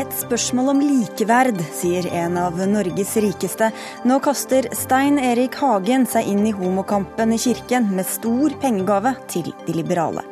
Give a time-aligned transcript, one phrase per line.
[0.00, 3.68] Et spørsmål om likeverd, sier en av Norges rikeste.
[4.08, 9.50] Nå kaster Stein Erik Hagen seg inn i homokampen i kirken med stor pengegave til
[9.66, 10.22] de liberale.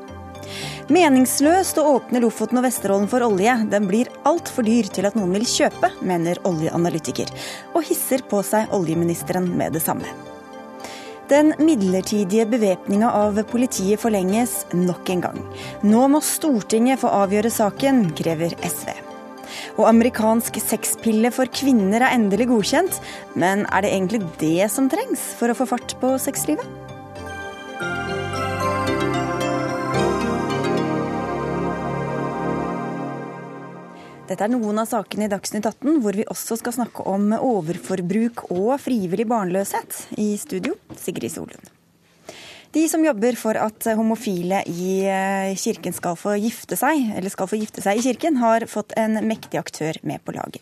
[0.89, 3.59] Meningsløst å åpne Lofoten og Vesterålen for olje.
[3.69, 7.29] Den blir altfor dyr til at noen vil kjøpe, mener oljeanalytiker,
[7.75, 10.09] og hisser på seg oljeministeren med det samme.
[11.29, 15.45] Den midlertidige bevæpninga av politiet forlenges nok en gang.
[15.85, 19.08] Nå må Stortinget få avgjøre saken, krever SV.
[19.77, 23.01] Og amerikansk sexpille for kvinner er endelig godkjent,
[23.39, 26.79] men er det egentlig det som trengs for å få fart på sexlivet?
[34.29, 38.45] Dette er noen av sakene i Dagsnytt 18 hvor vi også skal snakke om overforbruk
[38.53, 40.03] og frivillig barnløshet.
[40.21, 41.78] I studio, Sigrid Solund.
[42.73, 47.49] De som jobber for at homofile i eh, kirken skal få gifte seg, eller skal
[47.49, 50.61] få gifte seg i kirken, har fått en mektig aktør med på laget.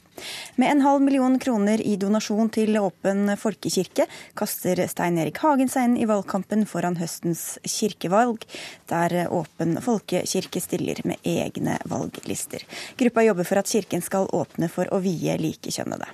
[0.54, 4.06] Med en halv million kroner i donasjon til Åpen folkekirke
[4.38, 8.46] kaster Stein Erik Hagen seg inn i valgkampen foran høstens kirkevalg,
[8.92, 12.62] der Åpen folkekirke stiller med egne valglister.
[13.02, 16.06] Gruppa jobber for at kirken skal åpne for å vie likekjønnede.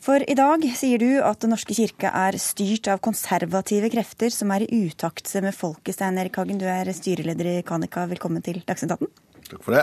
[0.00, 4.52] For i dag sier du at Den norske kirke er styrt av konservative krefter som
[4.54, 5.92] er i utakt med folket.
[5.98, 8.06] Stein Erik Hagen, du er styreleder i Kanika.
[8.08, 9.10] Velkommen til Dagsnytt 18.
[9.50, 9.82] Takk for det.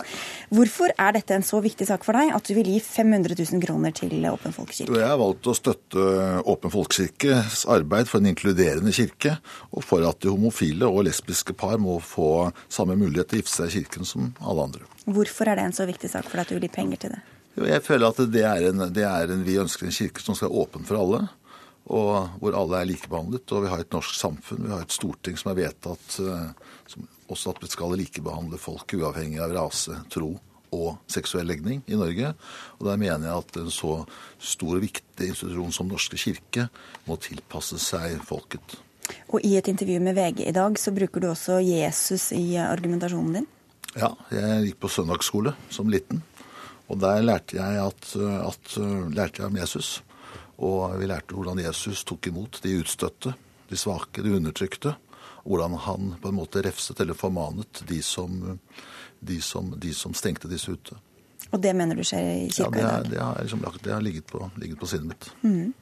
[0.58, 3.62] Hvorfor er dette en så viktig sak for deg at du vil gi 500 000
[3.62, 4.98] kroner til Åpen folkekirke?
[4.98, 6.10] Jeg har valgt å støtte
[6.50, 9.38] Åpen folkekirkes arbeid for en inkluderende kirke,
[9.70, 13.58] og for at de homofile og lesbiske par må få samme mulighet til å gifte
[13.60, 14.94] seg i kirken som alle andre.
[15.06, 17.20] Hvorfor er det en så viktig sak for deg at du vil gi penger til
[17.20, 17.26] det?
[17.58, 20.52] Jeg føler at det er, en, det er en, Vi ønsker en kirke som skal
[20.52, 21.22] være åpen for alle,
[21.88, 23.50] og hvor alle er likebehandlet.
[23.56, 27.54] Og vi har et norsk samfunn, vi har et storting som er vedtatt som også
[27.54, 30.36] at vi skal likebehandle folk uavhengig av rase, tro
[30.76, 32.34] og seksuell legning i Norge.
[32.80, 33.94] Og der mener jeg at en så
[34.40, 36.68] stor og viktig institusjon som Norske kirke
[37.08, 38.78] må tilpasse seg folket.
[39.32, 43.40] Og i et intervju med VG i dag så bruker du også Jesus i argumentasjonen
[43.40, 43.48] din?
[43.98, 46.22] Ja, jeg gikk på søndagsskole som liten.
[46.88, 48.78] Og der lærte jeg, at, at,
[49.12, 50.04] lærte jeg om Jesus.
[50.58, 53.34] Og vi lærte hvordan Jesus tok imot de utstøtte,
[53.70, 54.96] de svake, de undertrykte.
[55.48, 58.60] Hvordan han på en måte refset eller formanet de som,
[59.20, 60.98] de som, de som stengte disse ute.
[61.52, 63.10] Og det mener du skjer i kirka ja, i dag?
[63.12, 65.30] Det har, liksom, det har ligget, på, ligget på sinnet mitt.
[65.44, 65.74] Mm.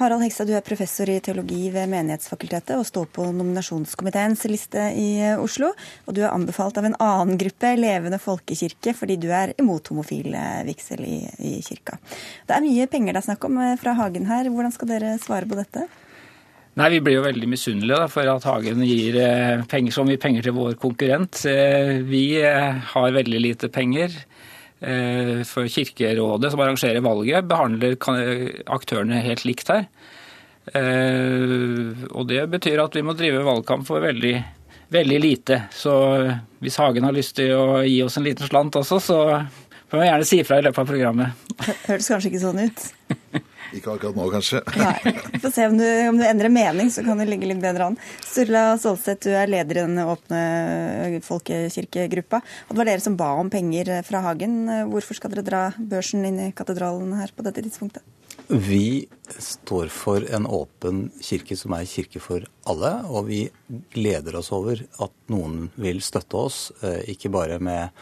[0.00, 5.10] Harald Hekstad, du er professor i teologi ved Menighetsfakultetet og står på nominasjonskomiteens liste i
[5.36, 5.72] Oslo.
[6.06, 10.32] Og du er anbefalt av en annen gruppe, Levende folkekirke, fordi du er imot homofil
[10.68, 11.18] vigsel i,
[11.50, 12.00] i kirka.
[12.48, 14.48] Det er mye penger det er snakk om fra Hagen her.
[14.48, 15.84] Hvordan skal dere svare på dette?
[16.80, 19.18] Nei, Vi blir jo veldig misunnelige for at Hagen gir
[19.68, 21.42] penger, så mye penger til vår konkurrent.
[22.08, 24.14] Vi har veldig lite penger.
[24.80, 27.98] For Kirkerådet, som arrangerer valget, behandler
[28.72, 29.82] aktørene helt likt her.
[30.72, 34.32] Og det betyr at vi må drive valgkamp for veldig,
[34.96, 35.58] veldig lite.
[35.76, 35.92] Så
[36.64, 39.20] hvis Hagen har lyst til å gi oss en liten slant også, så
[39.90, 41.46] får vi gjerne si ifra i løpet av programmet.
[41.90, 42.88] Høres kanskje ikke sånn ut?
[43.76, 44.62] Ikke akkurat nå, kanskje.
[44.80, 45.14] Nei.
[45.34, 47.90] Vi får se om du, om du, endrer mening, så kan du ligge litt bedre
[47.90, 47.98] an.
[48.24, 52.42] Sturla Solseth, du er leder i den åpne folkekirkegruppa.
[52.68, 54.62] Og det var dere som ba om penger fra Hagen.
[54.90, 58.02] Hvorfor skal dere dra børsen inn i katedralen her på dette tidspunktet?
[58.50, 59.06] Vi
[59.38, 63.44] står for en åpen kirke som er kirke for alle, og vi
[63.94, 67.94] gleder oss over at noen vil støtte oss, ikke bare med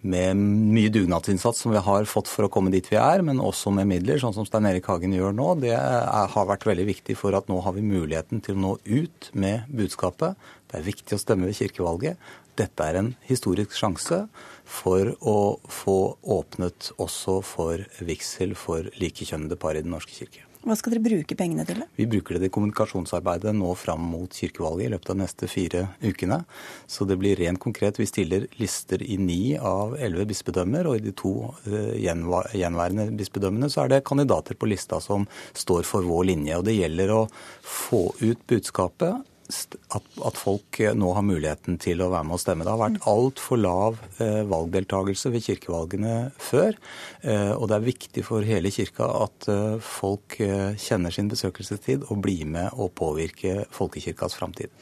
[0.00, 3.72] med mye dugnadsinnsats som vi har fått for å komme dit vi er, men også
[3.74, 5.48] med midler, sånn som Stein Erik Hagen gjør nå.
[5.60, 8.74] Det er, har vært veldig viktig for at nå har vi muligheten til å nå
[8.88, 10.38] ut med budskapet.
[10.70, 12.20] Det er viktig å stemme ved kirkevalget.
[12.60, 14.24] Dette er en historisk sjanse
[14.64, 15.98] for å få
[16.36, 20.49] åpnet også for vigsel for likekjønnede par i Den norske kirke.
[20.60, 21.78] Hva skal dere bruke pengene til?
[21.96, 25.86] Vi bruker det i kommunikasjonsarbeidet nå fram mot kirkevalget i løpet av de neste fire
[26.04, 26.42] ukene.
[26.84, 27.96] Så det blir rent konkret.
[27.96, 31.32] Vi stiller lister i ni av elleve bispedømmer, og i de to
[31.64, 35.24] gjenværende bispedømmene så er det kandidater på lista som
[35.56, 36.60] står for vår linje.
[36.60, 37.24] Og det gjelder å
[37.64, 42.66] få ut budskapet at, at, folk nå har muligheten til å være med og stemme.
[42.66, 46.78] Det har vært altfor lav eh, valgdeltakelse ved kirkevalgene før.
[47.22, 50.38] Eh, og det er viktig for hele kirka at eh, folk
[50.80, 54.72] kjenner sin besøkelsestid og blir med og påvirke folkekirkas framtid.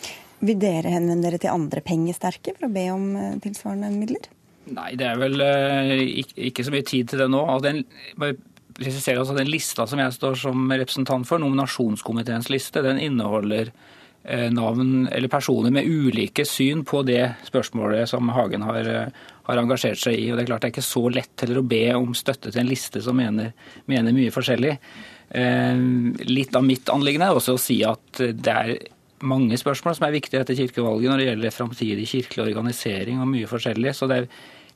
[0.45, 3.09] Vil dere henvende dere til andre pengesterke for å be om
[3.43, 4.29] tilsvarende midler?
[4.69, 5.41] Nei, det er vel
[6.51, 7.41] ikke så mye tid til det nå.
[7.65, 7.81] Den,
[8.79, 13.87] presiserer altså Den lista som jeg står som representant for, nominasjonskomiteens liste, den inneholder eh,
[14.53, 18.89] navn eller personer med ulike syn på det spørsmålet som Hagen har,
[19.47, 20.27] har engasjert seg i.
[20.29, 22.61] Og Det er klart det er ikke så lett heller å be om støtte til
[22.61, 23.55] en liste som mener,
[23.89, 24.75] mener mye forskjellig.
[26.29, 28.75] Litt av mitt anliggende er også å si at det er
[29.27, 33.51] mange spørsmål som er viktige etter kirkevalget når det gjelder framtidig kirkelig organisering og mye
[33.51, 33.95] forskjellig.
[33.97, 34.29] Så det er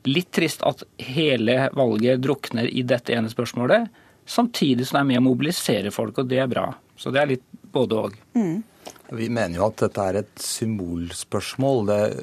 [0.09, 3.87] litt trist at hele valget drukner i dette ene spørsmålet,
[4.25, 6.67] samtidig som det er med å mobilisere folk, og det er bra.
[6.99, 8.17] Så det er litt både òg.
[8.35, 8.61] Mm.
[9.11, 11.81] Vi mener jo at dette er et symbolspørsmål.
[11.89, 12.13] Det er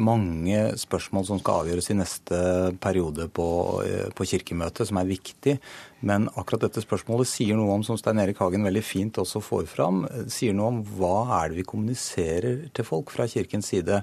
[0.00, 2.38] mange spørsmål som skal avgjøres i neste
[2.80, 3.48] periode på,
[3.84, 5.58] eh, på kirkemøtet, som er viktig.
[6.00, 9.68] Men akkurat dette spørsmålet sier noe om, som Stein Erik Hagen veldig fint også får
[9.68, 14.02] fram, eh, sier noe om hva er det vi kommuniserer til folk fra kirkens side.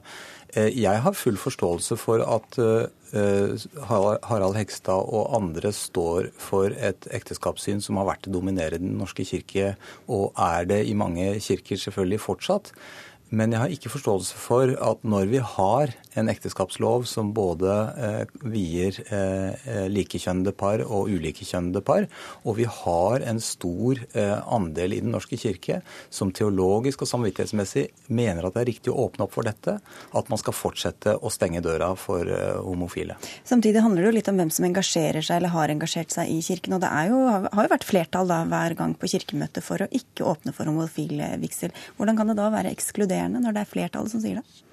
[0.53, 2.91] Eh, jeg har full forståelse for at
[3.87, 8.97] Harald Hegstad og andre står for et ekteskapssyn som har vært det dominerende i Den
[8.99, 12.73] norske kirke, og er det i mange kirker selvfølgelig fortsatt.
[13.29, 18.37] Men jeg har ikke forståelse for at når vi har en ekteskapslov som både eh,
[18.49, 22.07] vier eh, likekjønnede par og ulikekjønnede par,
[22.47, 27.85] og vi har en stor eh, andel i Den norske kirke som teologisk og samvittighetsmessig
[28.07, 31.31] mener at det er riktig å åpne opp for dette, at man skal fortsette å
[31.33, 33.19] stenge døra for eh, homofile.
[33.45, 36.39] Samtidig handler det jo litt om hvem som engasjerer seg eller har engasjert seg i
[36.47, 36.79] kirken.
[36.79, 40.25] Og det jo, har jo vært flertall da hver gang på kirkemøtet for å ikke
[40.31, 41.75] åpne for homofil vigsel.
[41.99, 43.16] Hvordan kan det da være ekskluderende?
[43.17, 44.63] Inkluderende når det er flertallet som sier det?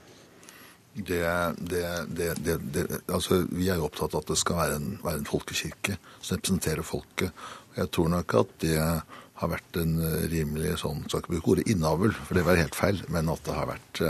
[0.95, 1.21] Det,
[1.59, 5.27] det, det, altså, vi er jo opptatt av at det skal være en, være en
[5.27, 7.33] folkekirke som representerer folket.
[7.75, 9.97] Jeg tror nok at det har vært en
[10.31, 13.57] rimelig sånn, skal ikke bruke ordet innavl, for det var helt feil, men at det
[13.57, 14.05] har vært,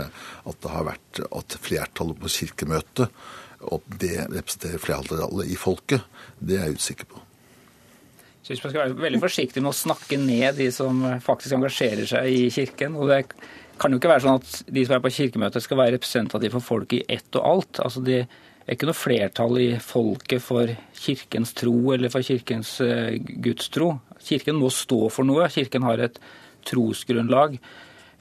[0.45, 3.25] at, det har vært, at flertallet på kirkemøtet,
[3.65, 6.05] og det representerer flertallet i folket,
[6.37, 7.25] det er jeg usikker på.
[8.45, 12.05] Jeg syns Man skal være veldig forsiktig med å snakke ned de som faktisk engasjerer
[12.05, 12.93] seg i Kirken.
[12.93, 13.23] og det
[13.79, 16.65] kan jo ikke være sånn at de som er på kirkemøtet skal være representative for
[16.65, 17.81] folket i ett og alt.
[17.83, 23.13] Altså Det er ikke noe flertall i folket for kirkens tro eller for kirkens uh,
[23.43, 23.91] gudstro.
[24.25, 25.49] Kirken må stå for noe.
[25.53, 26.19] Kirken har et
[26.65, 27.59] trosgrunnlag.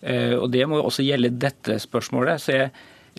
[0.05, 2.43] Uh, og Det må også gjelde dette spørsmålet.
[2.43, 2.73] Så jeg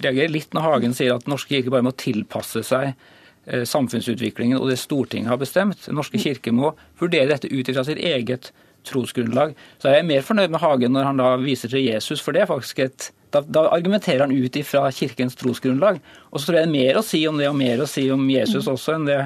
[0.04, 4.70] reagerer litt når Hagen sier at norske kirke bare må tilpasse seg uh, samfunnsutviklingen og
[4.70, 5.88] det Stortinget har bestemt.
[5.94, 8.52] Norske kirke må vurdere dette ut fra sitt eget
[8.88, 9.56] trosgrunnlag.
[9.82, 12.46] Så er jeg mer fornøyd med Hagen når han da viser til Jesus, for det
[12.46, 16.00] er faktisk et da, da argumenterer han ut ifra kirkens trosgrunnlag.
[16.32, 18.06] Og så tror jeg det er mer å si om det og mer å si
[18.14, 19.20] om Jesus også enn det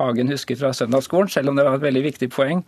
[0.00, 2.62] Hagen husker fra søndagsskolen, selv om det var et veldig viktig poeng.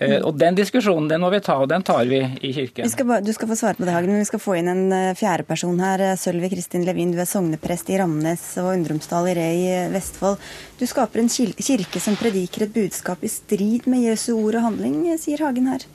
[0.00, 2.86] Eh, og Den diskusjonen den må vi ta, og den tar vi i kirken.
[2.86, 4.84] Vi skal, du skal få svare på det, Hagen, men vi skal få inn en
[4.94, 6.04] eh, fjerde person her.
[6.12, 10.38] Eh, Sølvi Kristin Levin, du er sogneprest i Ramnes og Undrumsdal i Re i Vestfold.
[10.78, 15.02] Du skaper en kirke som prediker et budskap i strid med Jesu ord og handling,
[15.18, 15.88] sier Hagen her.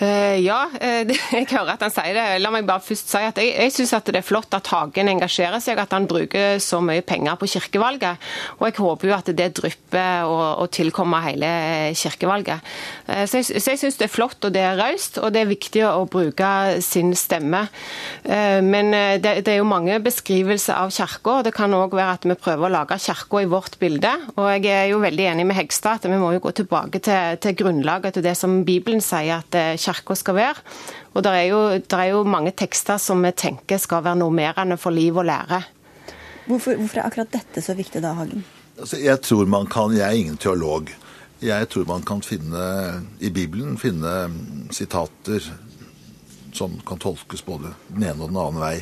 [0.00, 2.24] Uh, ja, uh, jeg hører at han sier det.
[2.40, 5.60] La meg bare først si at jeg, jeg syns det er flott at Hagen engasjerer
[5.60, 8.30] seg, at han bruker så mye penger på kirkevalget.
[8.58, 11.50] Og jeg håper jo at det drypper og, og tilkommer hele
[12.00, 12.64] kirkevalget.
[13.10, 15.44] Uh, så jeg, så jeg syns det er flott og det er raust, og det
[15.44, 16.48] er viktig å bruke
[16.84, 17.66] sin stemme.
[18.24, 22.26] Men det, det, er jo mange beskrivelser av kirka, og det kan òg være at
[22.28, 24.12] vi prøver å lage kirka i vårt bilde.
[24.36, 27.38] Og jeg er jo veldig enig med Hegstad at vi må jo gå tilbake til,
[27.42, 30.62] til grunnlaget, til det som Bibelen sier at kirka skal være.
[31.14, 34.90] Og det er, jo, er, jo, mange tekster som vi tenker skal være normerende for
[34.90, 35.62] liv og lære.
[36.46, 38.44] Hvorfor, hvorfor er akkurat dette så viktig da, Hagen?
[38.78, 40.90] Altså, jeg tror man kan, jeg er ingen teolog.
[41.42, 42.64] Jeg tror man kan finne
[43.20, 44.30] i Bibelen finne
[44.70, 45.40] sitater
[46.52, 48.76] som kan tolkes både den ene og den annen vei.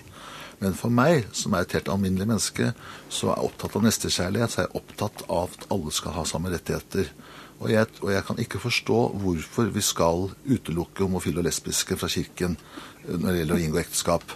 [0.59, 2.73] Men for meg, som er et helt alminnelig menneske,
[3.09, 6.25] så er jeg opptatt av nestekjærlighet, så er jeg opptatt av at alle skal ha
[6.27, 7.13] samme rettigheter.
[7.59, 12.11] Og jeg, og jeg, kan ikke forstå hvorfor vi skal utelukke homofile og lesbiske fra
[12.13, 14.35] kirken eh, når det gjelder å inngå ekteskap.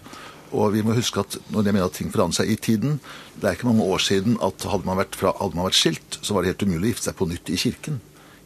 [0.52, 2.98] Og vi må huske at når jeg mener at ting forandrer seg i tiden
[3.40, 6.18] Det er ikke mange år siden at hadde man vært, fra, hadde man vært skilt,
[6.20, 8.00] så var det helt umulig å gifte seg på nytt i kirken.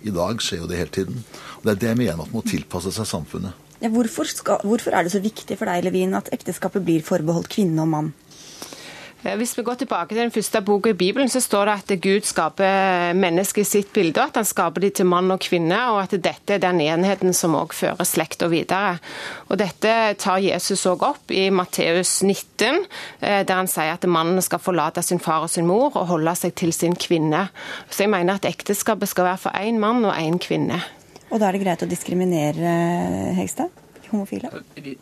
[0.07, 1.25] I dag skjer jo det hele tiden.
[1.59, 3.65] Og Det er det jeg mener at man må tilpasse seg samfunnet.
[3.83, 7.51] Ja, hvorfor, skal, hvorfor er det så viktig for deg, Levin, at ekteskapet blir forbeholdt
[7.53, 8.15] kvinne og mann?
[9.25, 12.03] Eh, hvis vi går tilbake til den første boka i Bibelen, så står det at
[12.05, 15.79] Gud skaper mennesker i sitt bilde, og at han skaper dem til mann og kvinne,
[15.93, 18.99] og at dette er den enheten som òg fører slekta videre.
[19.49, 22.85] Og Dette tar Jesus òg opp i Matteus 19,
[23.21, 26.37] eh, der han sier at mannen skal forlate sin far og sin mor og holde
[26.37, 27.49] seg til sin kvinne.
[27.91, 30.83] Så jeg mener at ekteskapet skal være for én mann og én kvinne.
[31.31, 32.77] Og da er det greit å diskriminere,
[33.35, 33.83] Hegstad?
[34.07, 34.51] Homofile?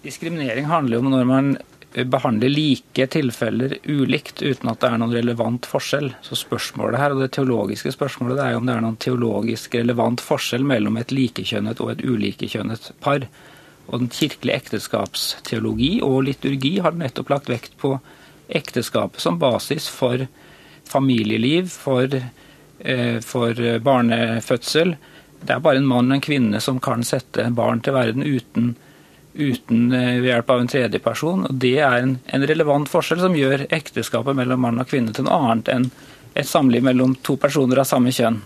[0.03, 1.57] Diskriminering handler jo om når man
[1.95, 6.11] behandle like tilfeller ulikt uten at det er noen relevant forskjell.
[6.27, 10.23] Så spørsmålet her, og det teologiske spørsmålet det er om det er noen teologisk relevant
[10.25, 13.29] forskjell mellom et likekjønnet og et ulikekjønnet par.
[13.87, 17.97] Og den kirkelige ekteskapsteologi og liturgi har nettopp lagt vekt på
[18.49, 20.27] ekteskapet som basis for
[20.89, 22.09] familieliv, for,
[22.81, 24.97] eh, for barnefødsel.
[25.45, 28.75] Det er bare en mann og en kvinne som kan sette barn til verden uten,
[29.35, 31.47] uten eh, ved hjelp av en tredjeperson.
[31.49, 35.29] Og det er en, en relevant forskjell som gjør ekteskapet mellom mann og kvinne til
[35.29, 35.89] noe annet enn
[36.35, 38.41] et samliv mellom to personer av samme kjønn.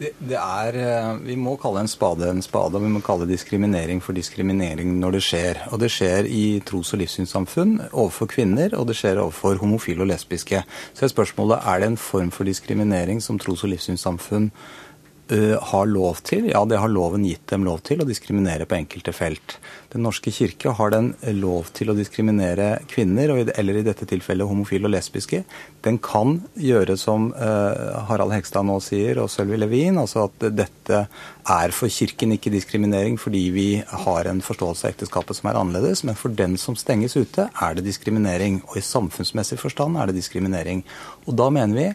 [0.00, 3.28] Det, det, er, eh, Vi må kalle en spade en spade, og vi må kalle
[3.28, 5.60] diskriminering for diskriminering når det skjer.
[5.74, 10.08] Og det skjer i tros- og livssynssamfunn overfor kvinner, og det skjer overfor homofile og
[10.08, 10.62] lesbiske.
[10.94, 14.48] Så er spørsmålet er det en form for diskriminering som tros- og livssynssamfunn
[15.30, 16.48] har lov til?
[16.50, 19.58] Ja, det har loven gitt dem lov til, å diskriminere på enkelte felt.
[19.92, 21.08] Den norske kirke har den
[21.38, 25.42] lov til å diskriminere kvinner, eller i dette tilfellet homofile og lesbiske.
[25.82, 31.02] Den kan gjøre som uh, Harald Hekstad nå sier, og Sølvi Levin, altså at dette
[31.50, 33.68] er for Kirken ikke diskriminering fordi vi
[34.04, 37.74] har en forståelse av ekteskapet som er annerledes, men for den som stenges ute, er
[37.76, 38.62] det diskriminering.
[38.70, 40.84] Og i samfunnsmessig forstand er det diskriminering.
[41.26, 41.88] Og da mener vi,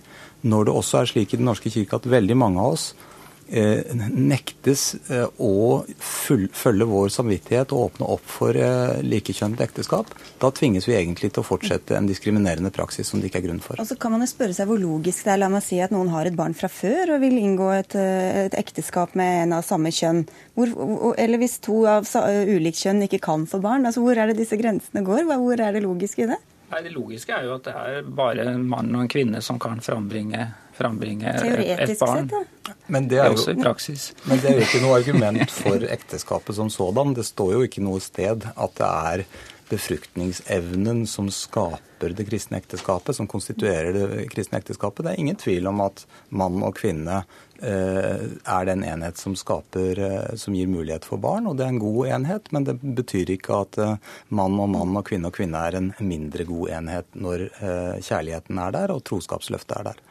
[0.51, 3.23] når det også er slik i Den norske kirke at veldig mange av oss Eh,
[3.45, 10.09] nektes eh, å følge vår samvittighet og åpne opp for eh, likekjønnet ekteskap,
[10.41, 13.61] da tvinges vi egentlig til å fortsette en diskriminerende praksis som det ikke er grunn
[13.63, 13.79] for.
[13.81, 15.43] Og så kan man jo spørre seg hvor logisk det er.
[15.43, 18.57] La meg si at noen har et barn fra før og vil inngå et, et
[18.57, 20.25] ekteskap med en av samme kjønn.
[20.57, 20.73] Hvor,
[21.21, 22.09] eller hvis to av
[22.49, 23.85] ulikt kjønn ikke kan få barn.
[23.85, 25.25] altså Hvor er det disse grensene går?
[25.29, 26.41] Hvor er det logiske i det?
[26.71, 29.59] Nei, Det logiske er jo at det er bare en mann og en kvinne som
[29.61, 32.29] kan frambringe frambringe et barn.
[32.29, 34.11] Sett, men det, er jo, også i praksis.
[34.29, 37.15] men det er jo ikke noe argument for ekteskapet som sådan.
[37.17, 39.27] Det står jo ikke noe sted at det er
[39.69, 45.05] befruktningsevnen som skaper det kristne ekteskapet, som konstituerer det kristne ekteskapet.
[45.05, 47.23] Det er ingen tvil om at mann og kvinne
[47.61, 51.73] eh, er den enhet som, skaper, eh, som gir mulighet for barn, og det er
[51.73, 52.51] en god enhet.
[52.53, 53.95] Men det betyr ikke at eh,
[54.29, 58.61] mann og mann og kvinne og kvinne er en mindre god enhet når eh, kjærligheten
[58.67, 60.03] er der og troskapsløftet er der.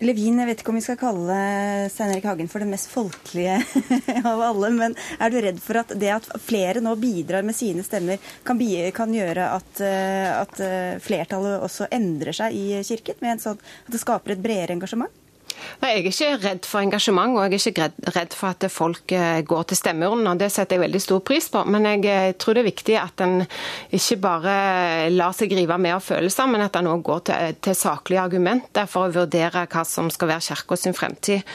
[0.00, 1.34] Levin, jeg vet ikke om vi skal kalle
[1.92, 3.58] Stein Erik Hagen for den mest folkelige
[4.30, 7.84] av alle, men er du redd for at det at flere nå bidrar med sine
[7.84, 8.16] stemmer,
[8.48, 8.62] kan,
[8.96, 13.20] kan gjøre at, eh, at, eh, flertallet også endrer seg i Kirken?
[13.20, 15.12] Med en sånn, at det skaper et bredere engasjement?
[15.80, 19.12] Nei, Jeg er ikke redd for engasjement, og jeg er ikke redd for at folk
[19.16, 20.36] eh, går til stemmeurnene.
[20.40, 21.62] Det setter jeg veldig stor pris på.
[21.70, 23.36] Men jeg eh, tror det er viktig at en
[23.96, 24.54] ikke bare
[25.14, 28.88] lar seg rive med av følelser, men at en òg går til, til, saklige argumenter
[28.90, 31.46] for å vurdere hva som skal være kirka sin fremtid.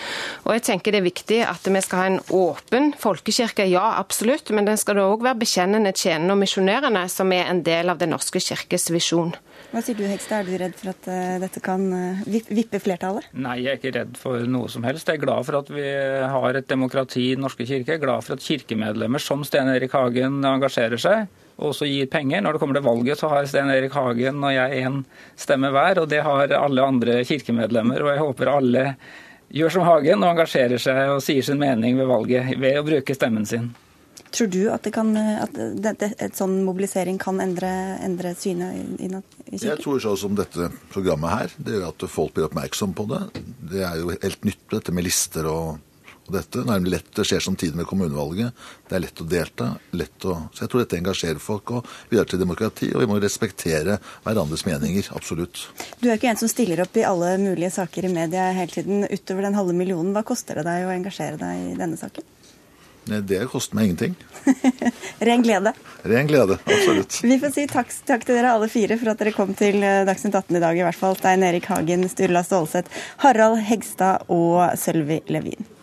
[0.45, 4.51] Og jeg tenker det er viktig at vi skal ha en åpen folkekirke, ja absolutt,
[4.55, 8.01] men den skal da òg være bekjennende, tjenende og misjonerende, som er en del av
[8.01, 9.33] Den norske kirkes visjon.
[9.71, 13.27] Hva sier du Hegstad, er du redd for at uh, dette kan uh, vippe flertallet?
[13.33, 15.09] Nei, jeg er ikke redd for noe som helst.
[15.09, 15.87] Jeg er glad for at vi
[16.35, 17.95] har et demokrati i Den norske kirke.
[17.95, 22.09] Jeg er glad for at kirkemedlemmer som Sten Erik Hagen engasjerer seg og også gir
[22.11, 22.43] penger.
[22.43, 24.99] Når det kommer til valget, så har Sten Erik Hagen og jeg én
[25.39, 28.03] stemme hver, og det har alle andre kirkemedlemmer.
[28.03, 28.85] Og jeg håper alle
[29.55, 33.15] gjør som Hagen og engasjerer seg og sier sin mening ved valget ved å bruke
[33.15, 33.71] stemmen sin.
[34.35, 37.71] Tror du at, kan, at det, et sånn mobilisering kan endre,
[38.03, 42.35] endre synet i, i Jeg tror sånn som dette programmet her, det gjør at folk
[42.35, 43.21] blir oppmerksom på det.
[43.71, 45.79] Det er jo helt nytt, dette med lister og,
[46.25, 46.65] og dette.
[46.67, 48.67] Det er lett, det skjer samtidig med kommunevalget.
[48.89, 49.71] Det er lett å delta.
[49.95, 52.91] Lett å, så jeg tror dette engasjerer folk og bidrar til demokrati.
[52.91, 55.13] Og vi må respektere hverandres meninger.
[55.15, 55.69] Absolutt.
[56.03, 59.07] Du er ikke en som stiller opp i alle mulige saker i media hele tiden
[59.07, 60.11] utover den halve millionen.
[60.17, 62.33] Hva koster det deg å engasjere deg i denne saken?
[63.05, 64.15] Det koster meg ingenting.
[65.19, 65.73] Ren glede.
[66.03, 67.19] Ren glede, absolutt.
[67.23, 70.01] Vi får si takk, takk, til dere alle fire for at dere kom til eh,
[70.07, 71.17] Dagsnytt 18 i dag, i hvert fall.
[71.19, 75.74] Stein Erik Hagen, Sturla Stålseth, Harald Hegstad og Sølvi Levin.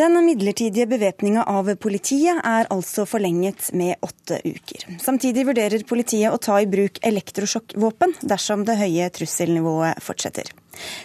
[0.00, 4.86] Den midlertidige bevæpninga av politiet er altså forlenget med åtte uker.
[5.02, 10.48] Samtidig vurderer politiet å ta i bruk elektrosjokkvåpen dersom det høye trusselnivået fortsetter.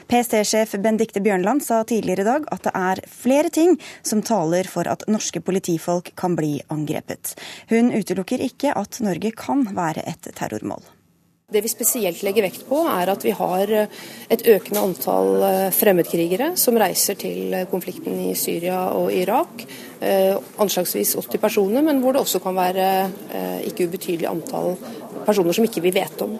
[0.07, 4.87] PST-sjef Bendikte Bjørnland sa tidligere i dag at det er flere ting som taler for
[4.87, 7.35] at norske politifolk kan bli angrepet.
[7.67, 10.94] Hun utelukker ikke at Norge kan være et terrormål.
[11.45, 13.91] Det vi spesielt legger vekt på, er at vi har eh,
[14.33, 19.67] et økende antall eh, fremmedkrigere som reiser til eh, konflikten i Syria og Irak.
[20.61, 22.87] Anslagsvis 80 personer, men hvor det også kan være
[23.65, 24.75] ikke ubetydelig antall
[25.25, 26.35] personer som ikke vi vet om.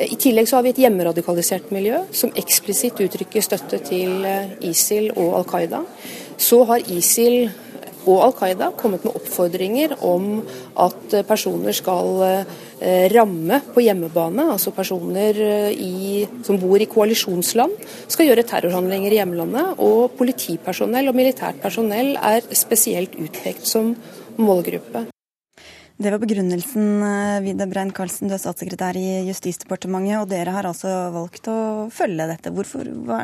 [0.00, 4.24] I tillegg så har vi et hjemmeradikalisert miljø som eksplisitt uttrykker støtte til
[4.64, 5.82] ISIL og Al Qaida.
[6.40, 7.52] Så har ISIL
[8.08, 10.40] og Al Qaida kommet med oppfordringer om
[10.88, 12.46] at personer skal
[13.12, 17.74] ramme på hjemmebane, altså personer eh, i, som bor i koalisjonsland,
[18.10, 19.80] skal gjøre terrorhandlinger i hjemlandet.
[19.84, 23.94] Og politipersonell og militært personell er spesielt utpekt som
[24.36, 25.06] målgruppe.
[25.94, 30.90] Det var begrunnelsen, eh, Vidar Brein-Karlsen, du er statssekretær i Justisdepartementet, og dere har altså
[31.14, 31.58] valgt å
[31.94, 32.50] følge dette.
[32.54, 33.20] Hvorfor, hva,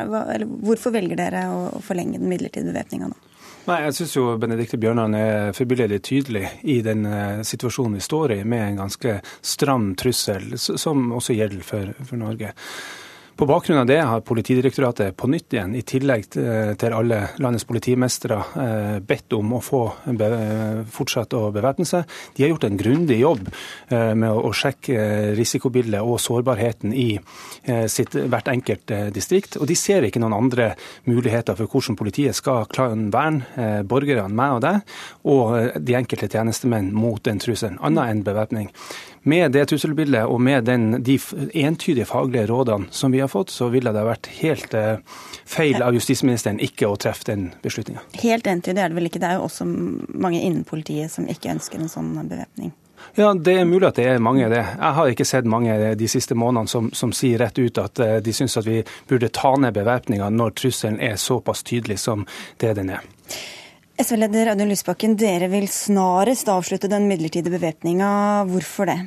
[0.62, 3.18] hvorfor velger dere å forlenge den midlertidige bevæpninga nå?
[3.68, 8.40] Nei, Jeg syns Benedicte Bjørnland er forbilledlig tydelig i den uh, situasjonen vi står i,
[8.44, 12.54] med en ganske stram trussel, som også gjelder for, for Norge.
[13.40, 18.36] På bakgrunn av det har Politidirektoratet på nytt igjen, i tillegg til alle landets politimestere,
[18.60, 19.80] eh, bedt om å få
[20.92, 22.04] fortsatt å bevæpne seg.
[22.36, 27.86] De har gjort en grundig jobb eh, med å sjekke risikobildet og sårbarheten i eh,
[27.88, 29.56] sitt, hvert enkelt distrikt.
[29.56, 30.74] Og de ser ikke noen andre
[31.08, 34.84] muligheter for hvordan politiet skal klare verne borgerne, meg og deg,
[35.32, 38.68] og de enkelte tjenestemenn mot den trusselen, annet enn bevæpning.
[39.22, 41.18] Med det trusselbildet og med den, de
[41.60, 45.02] entydige faglige rådene som vi har fått, så ville det vært helt eh,
[45.44, 48.00] feil av justisministeren ikke å treffe den beslutninga.
[48.22, 49.20] Helt entydig er det vel ikke.
[49.20, 52.72] Det er jo også mange innen politiet som ikke ønsker en sånn bevæpning.
[53.14, 54.62] Ja, Det er mulig at det er mange det.
[54.62, 58.18] Jeg har ikke sett mange de siste månedene som, som sier rett ut at eh,
[58.24, 62.26] de syns at vi burde ta ned bevæpninga når trusselen er såpass tydelig som
[62.62, 63.04] det den er.
[64.00, 68.10] SV-leder Audun Lysbakken, dere vil snarest avslutte den midlertidige bevæpninga.
[68.48, 69.00] Hvorfor det?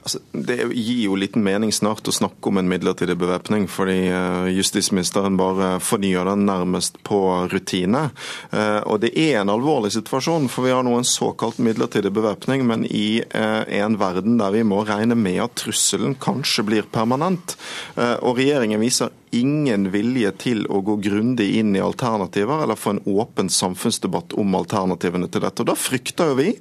[0.00, 4.46] Altså, det gir jo liten mening snart å snakke om en midlertidig bevæpning, fordi eh,
[4.56, 7.18] justisministeren bare fornyer den nærmest på
[7.52, 8.06] rutine.
[8.48, 12.64] Eh, og det er en alvorlig situasjon, for vi har nå en såkalt midlertidig bevæpning,
[12.70, 17.58] men i eh, en verden der vi må regne med at trusselen kanskje blir permanent.
[18.00, 23.02] Og regjeringen viser ingen vilje til å gå grundig inn i alternativer eller få en
[23.08, 25.62] åpen samfunnsdebatt om alternativene til dette.
[25.62, 26.54] Og Da frykter jo vi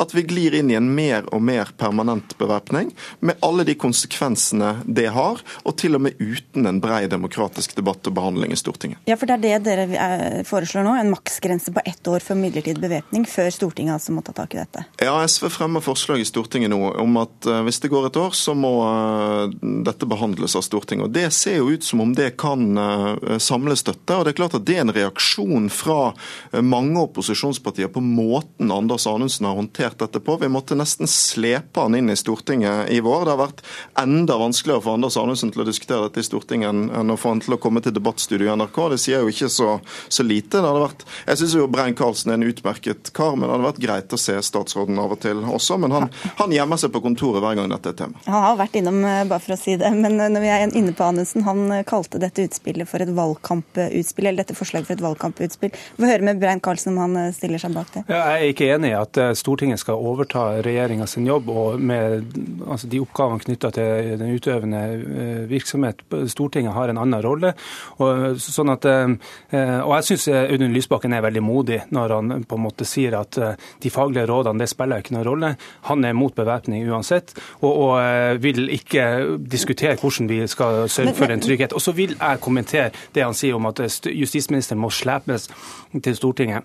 [0.00, 4.84] at vi glir inn i en mer og mer permanent bevæpning, med alle de konsekvensene
[4.84, 9.02] det har, og til og med uten en brei demokratisk debatt og behandling i Stortinget.
[9.08, 12.38] Ja, for det er det dere eh, foreslår nå, en maksgrense på ett år for
[12.38, 14.86] midlertidig bevæpning, før Stortinget altså må ta tak i dette?
[15.02, 18.34] Ja, SV fremmer forslag i Stortinget nå om at eh, hvis det går et år,
[18.36, 19.54] så må eh,
[19.86, 21.08] dette behandles av Stortinget.
[21.08, 24.16] Og Det ser jo ut som om det kan eh, samle støtte.
[24.16, 26.14] og Det er klart at det er en reaksjon fra
[26.52, 30.36] eh, mange opposisjonspartier på måten Anders Anundsen har håndtert dette på.
[30.40, 33.24] Vi måtte nesten slepe han inn i Stortinget i vår.
[33.24, 33.62] Det har vært
[34.00, 37.42] enda vanskeligere for Anders Anundsen til å diskutere dette i Stortinget enn å få han
[37.44, 38.80] til å komme til debattstudio i NRK.
[38.94, 40.58] Det sier jo ikke så, så lite.
[40.58, 43.82] Det hadde vært, jeg syns Brein Karlsen er en utmerket kar, men det hadde vært
[43.84, 45.78] greit å se statsråden av og til også.
[45.82, 46.08] Men han,
[46.40, 48.22] han gjemmer seg på kontoret hver gang dette er tema.
[48.28, 49.90] Han har vært innom, eh, bare for å si det.
[49.94, 54.42] Men når vi er inne på Anundsen, han kalte dette utspillet for et valgkamputspill, eller
[54.42, 55.72] dette forslaget for et valgkamputspill.
[55.74, 58.04] Vi får høre med Brein Karlsen om han eh, stiller seg bak det.
[58.08, 61.80] Ja, jeg er ikke enig i at eh, Stortinget skal overta regjeringa sin jobb og
[61.80, 62.36] med
[62.66, 66.04] altså, de oppgavene knytta til den utøvende eh, virksomhet.
[66.32, 67.54] Stortinget har en annen rolle.
[68.02, 72.64] Og, sånn at, og jeg syns Audun Lysbakken er veldig modig når han på en
[72.64, 75.50] måte sier at de faglige rådene det spiller ikke noen rolle.
[75.88, 79.04] Han er mot bevæpning uansett, og, og vil ikke
[79.38, 81.74] diskutere hvordan vi skal sørge for en trygghet.
[81.76, 83.80] Og så vil jeg kommentere det han sier om at
[84.10, 85.48] justisministeren må slepes
[86.02, 86.64] til Stortinget.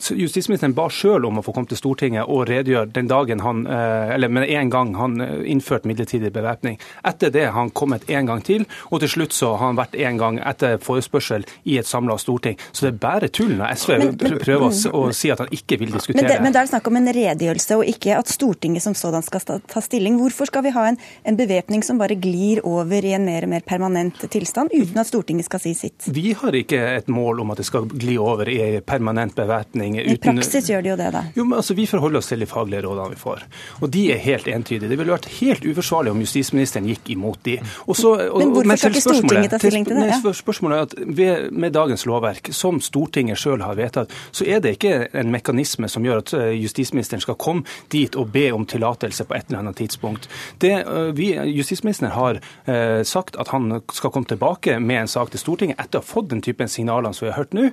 [0.00, 4.14] Justisministeren ba sjøl om å få komme til Stortinget og redegjøre den dagen han, eh,
[4.14, 6.78] eller med en gang han eh, innførte midlertidig bevæpning.
[7.04, 9.96] Etter det har han kommet en gang til, og til slutt så har han vært
[10.00, 12.56] en gang etter forespørsel i et samla storting.
[12.72, 15.52] Så det er bare tull når SV men, men, prøver å, å, si at han
[15.54, 16.40] ikke vil diskutere men det.
[16.46, 19.84] Men det er snakk om en redegjørelse, og ikke at Stortinget som sådan skal ta
[19.84, 20.16] stilling.
[20.20, 23.52] Hvorfor skal vi ha en, en bevæpning som bare glir over i en mer og
[23.52, 26.08] mer permanent tilstand, uten at Stortinget skal si sitt?
[26.08, 30.12] Vi har ikke et mål om at det skal gli over i permanent bevæpning Uten...
[30.12, 31.22] I praksis gjør de jo det, da.
[31.36, 33.44] Jo, men altså, Vi forholder oss til de faglige rådene vi får.
[33.80, 34.90] Og de er helt entydige.
[34.90, 37.58] Det ville vært helt uforsvarlig om justisministeren gikk imot de.
[37.60, 40.08] Så, og, men hvorfor skal ikke Stortinget ta stilling til det?
[40.12, 40.34] Ja?
[40.40, 44.76] Spørsmålet er at ved, Med dagens lovverk, som Stortinget sjøl har vedtatt, så er det
[44.78, 49.26] ikke en mekanisme som gjør at eh, justisministeren skal komme dit og be om tillatelse
[49.26, 50.28] på et eller annet tidspunkt.
[50.62, 55.32] Det, eh, vi, justisministeren har eh, sagt at han skal komme tilbake med en sak
[55.32, 57.70] til Stortinget etter å ha fått den typen signaler som vi har hørt nå,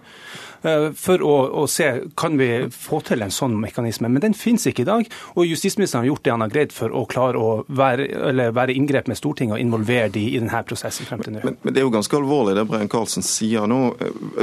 [0.61, 4.09] for å, å se kan vi få til en sånn mekanisme.
[4.11, 5.09] Men den finnes ikke i dag.
[5.35, 9.09] Og justisministeren har gjort det han har greid for å klare å være, være inngrep
[9.11, 11.43] med Stortinget og involvere de i denne prosessen frem til nå.
[11.45, 13.81] Men, men, det er jo ganske alvorlig det Brein Karlsen sier nå.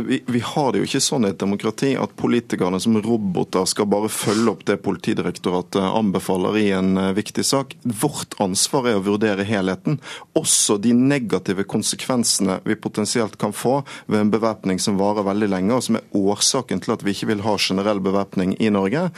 [0.07, 3.89] Vi, vi, har det jo ikke sånn i et demokrati at politikerne som roboter skal
[3.91, 7.75] bare følge opp det Politidirektoratet anbefaler i en eh, viktig sak.
[7.83, 9.99] Vårt ansvar er å vurdere helheten.
[10.37, 15.79] Også de negative konsekvensene vi potensielt kan få ved en bevæpning som varer veldig lenge,
[15.79, 19.09] og som er årsaken til at vi ikke vil ha generell bevæpning i Norge.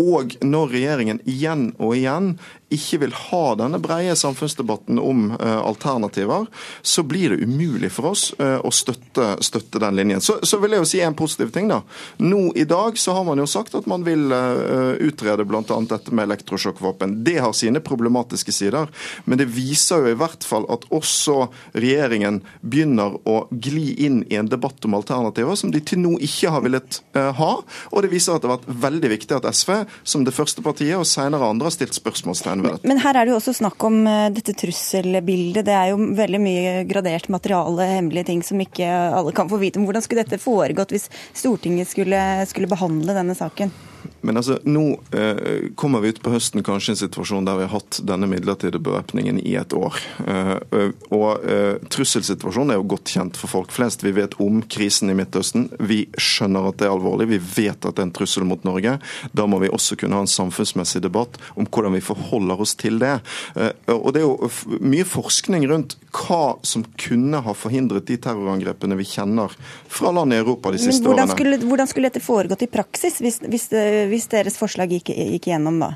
[0.00, 2.34] Og når regjeringen igjen og igjen
[2.70, 6.46] ikke vil ha denne breie samfunnsdebatten om alternativer,
[6.82, 10.22] så blir det umulig for oss å støtte, støtte den linjen.
[10.24, 11.68] Så, så, vil jeg jo si en positiv ting.
[11.70, 11.80] da.
[12.22, 15.62] Nå i dag så har man jo sagt at man vil utrede bl.a.
[15.90, 17.18] dette med elektrosjokkvåpen.
[17.26, 18.90] Det har sine problematiske sider,
[19.24, 24.38] men det viser jo i hvert fall at også regjeringen begynner å gli inn i
[24.40, 27.52] en debatt om alternativer som de til nå ikke har villet ha.
[27.90, 29.72] Og det viser at det har vært veldig viktig at SV,
[30.04, 32.88] som det første partiet, og senere andre, har stilt spørsmålstegn dette.
[32.88, 35.66] Men her er det jo også snakk om uh, dette trusselbildet.
[35.68, 39.80] Det er jo veldig mye gradert materiale, hemmelige ting som ikke alle kan få vite
[39.80, 39.86] om.
[39.88, 42.20] Hvordan skulle dette foregått hvis Stortinget skulle,
[42.50, 43.72] skulle behandle denne saken?
[44.20, 44.84] Men altså, nå
[45.16, 48.82] eh, kommer vi ut på høsten kanskje en situasjon der vi har hatt denne midlertidige
[48.84, 49.96] bevæpningen i et år.
[50.26, 54.04] Eh, og eh, Trusselsituasjonen er jo godt kjent for folk flest.
[54.04, 55.68] Vi vet om krisen i Midtøsten.
[55.80, 57.30] Vi skjønner at det er alvorlig.
[57.32, 58.98] Vi vet at det er en trussel mot Norge.
[59.32, 63.00] Da må vi også kunne ha en samfunnsmessig debatt om hvordan vi forholder oss til
[63.02, 63.18] det.
[63.56, 68.98] Eh, og Det er jo mye forskning rundt hva som kunne ha forhindret de terrorangrepene
[68.98, 69.52] vi kjenner
[69.90, 71.36] fra land i Europa de siste Men hvordan årene.
[71.38, 73.68] Skulle, hvordan skulle dette foregått i praksis, hvis, hvis,
[74.10, 75.94] hvis deres forslag gikk, gikk gjennom da?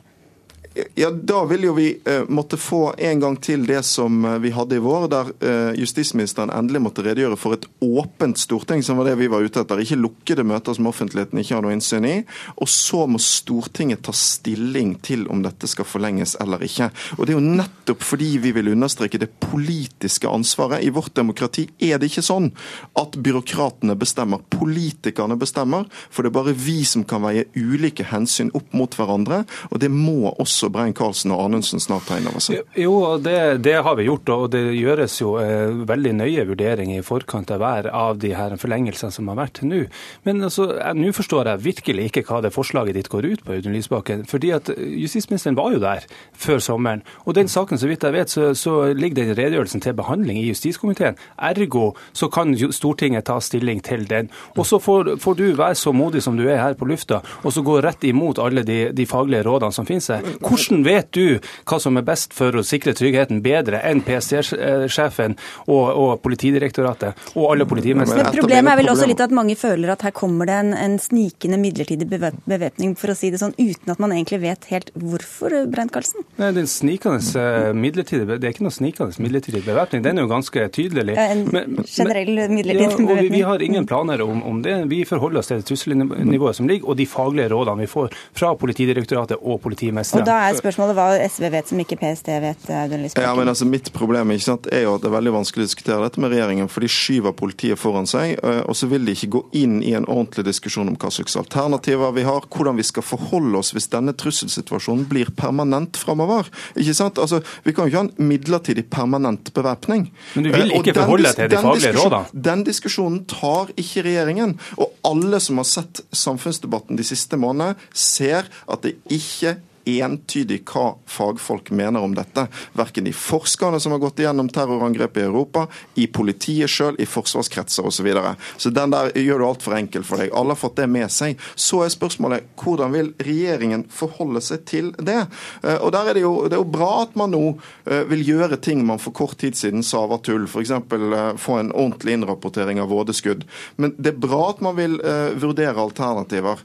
[0.94, 4.50] Ja, Da vil jo vi eh, måtte få en gang til det som eh, vi
[4.50, 9.06] hadde i vår, der eh, justisministeren endelig måtte redegjøre for et åpent storting, som var
[9.06, 9.78] det vi var ute etter.
[9.84, 12.16] Ikke lukkede møter som offentligheten ikke har noe innsyn i.
[12.58, 16.90] Og så må Stortinget ta stilling til om dette skal forlenges eller ikke.
[17.18, 20.82] Og Det er jo nettopp fordi vi vil understreke det politiske ansvaret.
[20.82, 22.50] I vårt demokrati er det ikke sånn
[22.98, 24.42] at byråkratene bestemmer.
[24.50, 25.86] Politikerne bestemmer.
[26.10, 29.44] For det er bare vi som kan veie ulike hensyn opp mot hverandre.
[29.70, 32.64] og det må også også Brein-Karlsen og Anundsen snart ta inn over seg?
[32.78, 34.30] Jo, det, det, har vi gjort.
[34.34, 38.56] Og det gjøres jo eh, veldig nøye vurderinger i forkant av hver av de her
[38.60, 39.82] forlengelsene som har vært til nå.
[40.26, 43.76] Men altså, nå forstår jeg virkelig ikke hva det forslaget ditt går ut på, Audun
[43.76, 44.24] Lysbakken.
[44.30, 47.04] Fordi at justisministeren var jo der før sommeren.
[47.24, 50.48] Og den saken, så vidt jeg vet, så, så ligger den redegjørelsen til behandling i
[50.48, 51.18] justiskomiteen.
[51.38, 54.30] Ergo så kan Stortinget ta stilling til den.
[54.56, 57.52] Og så får, får, du være så modig som du er her på lufta, og
[57.52, 60.24] så gå rett imot alle de, de faglige rådene som finnes her.
[60.54, 65.36] Hvordan vet du hva som er best for å sikre tryggheten bedre enn PST-sjefen
[65.66, 68.22] og, og, Politidirektoratet og alle politimestre?
[68.22, 70.96] Men Problemet er vel også litt at mange føler at her kommer det en, en
[71.02, 75.56] snikende midlertidig bevæpning, for å si det sånn, uten at man egentlig vet helt hvorfor,
[75.70, 76.24] Brent Karlsen?
[76.40, 80.32] Nei, den snikende eh, midlertidig, Det er ikke noe snikende midlertidig bevæpning, den er jo
[80.32, 81.16] ganske tydelig.
[81.20, 83.30] En men, generell midlertidig ja, bevæpning?
[83.30, 84.76] Vi, vi, har ingen planer om, om, det.
[84.90, 88.54] Vi forholder oss til det trusselnivået som ligger, og de faglige rådene vi får fra
[88.58, 90.24] Politidirektoratet og politimestere.
[90.44, 92.68] Er spørsmålet hva SV vet som ikke PST vet?
[92.68, 95.68] Ja, men altså Mitt problem ikke sant, er jo at det er veldig vanskelig å
[95.68, 98.36] diskutere dette med regjeringen, for de skyver politiet foran seg.
[98.38, 101.36] Eh, og så vil de ikke gå inn i en ordentlig diskusjon om hva slags
[101.40, 106.50] alternativer vi har, hvordan vi skal forholde oss hvis denne trusselsituasjonen blir permanent framover.
[106.76, 107.20] Ikke sant?
[107.22, 110.08] Altså, Vi kan jo ikke ha en midlertidig permanent bevæpning.
[110.34, 112.42] Men du vil eh, ikke forholde deg til de faglige rådene?
[112.50, 114.58] Den diskusjonen tar ikke regjeringen.
[114.78, 120.94] Og alle som har sett samfunnsdebatten de siste månedene, ser at det ikke entydig hva
[121.10, 122.46] fagfolk mener om dette.
[122.72, 127.84] Verken de forskerne som har gått igjennom terrorangrepet i Europa, i politiet sjøl, i forsvarskretser
[127.84, 127.94] osv.
[127.94, 128.34] Så, videre.
[128.56, 130.32] så den der gjør du altfor enkel for deg.
[130.36, 131.40] Alle har fått det med seg.
[131.54, 135.22] Så er spørsmålet hvordan vil regjeringen forholde seg til det?
[135.62, 137.42] Eh, og der er det, jo, det er jo bra at man nå
[137.86, 140.44] eh, vil gjøre ting man for kort tid siden sa var tull.
[140.50, 140.74] F.eks.
[140.74, 143.46] Eh, få en ordentlig innrapportering av vådeskudd.
[143.80, 144.98] Men det er bra at man vil
[145.40, 146.60] vurdere alternativer.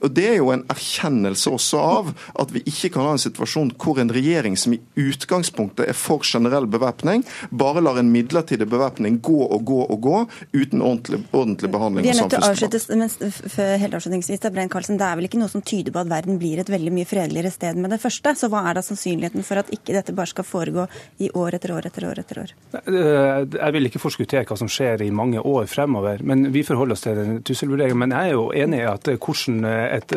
[0.00, 3.72] Og Det er jo en erkjennelse også av at vi ikke kan ha en situasjon
[3.80, 9.20] hvor en regjering som i utgangspunktet er for generell bevæpning, bare lar en midlertidig bevæpning
[9.24, 10.20] gå og gå og gå
[10.52, 12.06] uten ordentlig, ordentlig behandling.
[12.06, 15.40] Vi er nødt til å avslutte, men helt avslutningsvis, Brein Karlsen, Det er vel ikke
[15.40, 18.34] noe som tyder på at verden blir et veldig mye fredeligere sted med det første?
[18.38, 20.86] Så hva er da sannsynligheten for at ikke dette bare skal foregå
[21.24, 22.54] i år etter år etter år etter år?
[22.84, 26.96] Eh, jeg vil ikke forskuttere hva som skjer i mange år fremover, men vi forholder
[26.96, 28.02] oss til den trusselvurderingen.
[28.04, 30.16] Men jeg er jo enig i at hvordan et,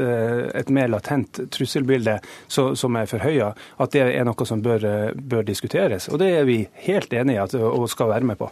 [0.62, 2.17] et mer latent trusselbilde
[2.48, 3.52] så, som er forhøya,
[3.84, 6.10] at det er noe som bør, bør, diskuteres.
[6.12, 8.52] Og det er vi helt enig i at, og skal være med på.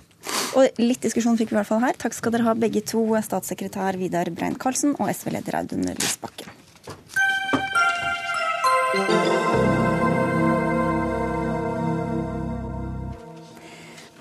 [0.55, 1.97] Og Litt diskusjon fikk vi i hvert fall her.
[1.99, 6.53] Takk skal dere ha begge to, statssekretær Vidar Brein-Karlsen og SV-leder Audun Lysbakken.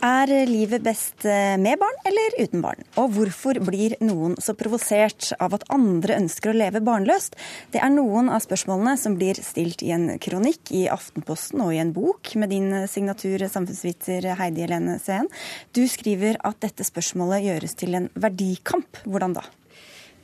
[0.04, 2.82] Er livet best eh, med barn eller uten barn?
[3.00, 7.38] Og hvorfor blir noen så provosert av at andre ønsker å leve barnløst?
[7.72, 11.80] Det er noen av spørsmålene som blir stilt i en kronikk i Aftenposten og i
[11.80, 15.32] en bok med din signatur, samfunnsviter Heidi Helene Sveen.
[15.72, 19.06] Du skriver at dette spørsmålet gjøres til en verdikamp.
[19.08, 19.48] Hvordan da?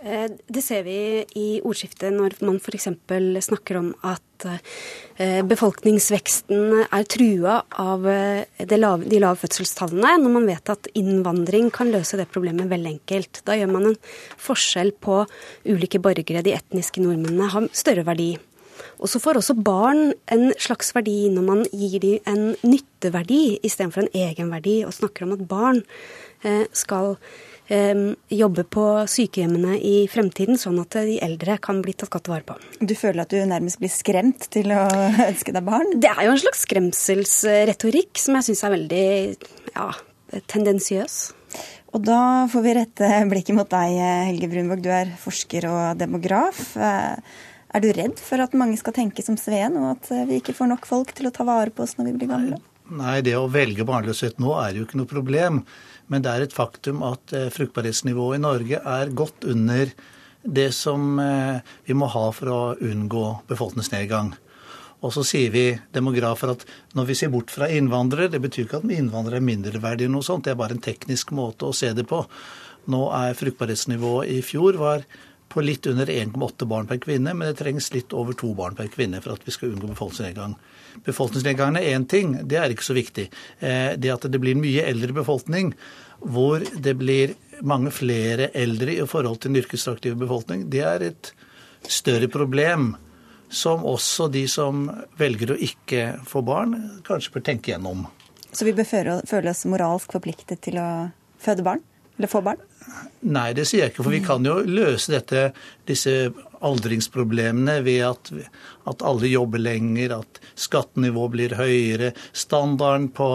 [0.00, 0.96] Eh, det ser vi
[1.36, 2.86] i ordskiftet når man f.eks.
[3.44, 10.72] snakker om at eh, befolkningsveksten er trua av eh, de lave, fødselstallene, når man vet
[10.72, 13.42] at innvandring kan løse det problemet veldig enkelt.
[13.44, 13.98] Da gjør man en
[14.40, 15.18] forskjell på
[15.68, 16.46] ulike borgere.
[16.48, 18.32] De etniske nordmennene har større verdi.
[19.04, 24.06] Og så får også barn en slags verdi når man gir dem en nytteverdi istedenfor
[24.06, 25.84] en egenverdi, og snakker om at barn
[26.72, 27.18] skal
[27.70, 32.56] jobbe på sykehjemmene i fremtiden, sånn at de eldre kan bli tatt godt vare på.
[32.82, 34.84] Du føler at du nærmest blir skremt til å
[35.30, 35.98] ønske deg barn?
[36.02, 39.04] Det er jo en slags skremselsretorikk som jeg syns er veldig
[39.76, 39.86] ja,
[40.50, 41.20] tendensiøs.
[41.94, 43.96] Og da får vi rette blikket mot deg,
[44.30, 44.82] Helge Brunvåg.
[44.82, 46.60] Du er forsker og demograf.
[46.78, 50.70] Er du redd for at mange skal tenke som Sveen, og at vi ikke får
[50.70, 52.60] nok folk til å ta vare på oss når vi blir gamle?
[52.90, 55.62] Nei, det å velge barnløshet nå er jo ikke noe problem.
[56.10, 59.92] Men det er et faktum at eh, fruktbarhetsnivået i Norge er godt under
[60.42, 64.32] det som eh, vi må ha for å unngå befolkningsnedgang.
[65.06, 66.66] Og så sier vi demografer at
[66.98, 70.44] når vi ser bort fra innvandrere, det betyr ikke at innvandrere er mindreverdige, noe sånt,
[70.44, 72.24] det er bare en teknisk måte å se det på.
[72.90, 75.06] Nå er fruktbarhetsnivået i fjor var
[75.50, 78.90] på litt under 1,8 barn per kvinne, men det trengs litt over to barn per
[78.92, 80.58] kvinne for at vi skal unngå befolkningsnedgang.
[81.06, 83.28] Befolkningsnedgangen er én ting, det er ikke så viktig.
[83.60, 85.74] Eh, det at det blir mye eldre befolkning,
[86.20, 91.32] hvor det blir mange flere eldre i forhold til den yrkesaktive befolkning, det er et
[91.88, 92.94] større problem
[93.50, 94.86] som også de som
[95.18, 96.76] velger å ikke få barn,
[97.06, 98.06] kanskje bør tenke gjennom.
[98.52, 98.86] Så vi bør
[99.26, 100.88] føle oss moralsk forpliktet til å
[101.42, 101.82] føde barn?
[102.18, 102.60] Eller få barn?
[103.24, 104.04] Nei, det sier jeg ikke.
[104.04, 105.50] For vi kan jo løse dette,
[105.88, 106.30] disse
[106.66, 108.32] aldringsproblemene ved at,
[108.90, 113.30] at alle jobber lenger, at skattenivået blir høyere, standarden på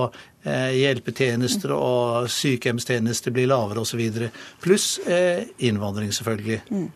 [0.46, 4.30] eh, hjelpetjenester og sykehjemstjenester blir lavere osv.
[4.64, 6.62] Pluss eh, innvandring, selvfølgelig.
[6.70, 6.92] Mm.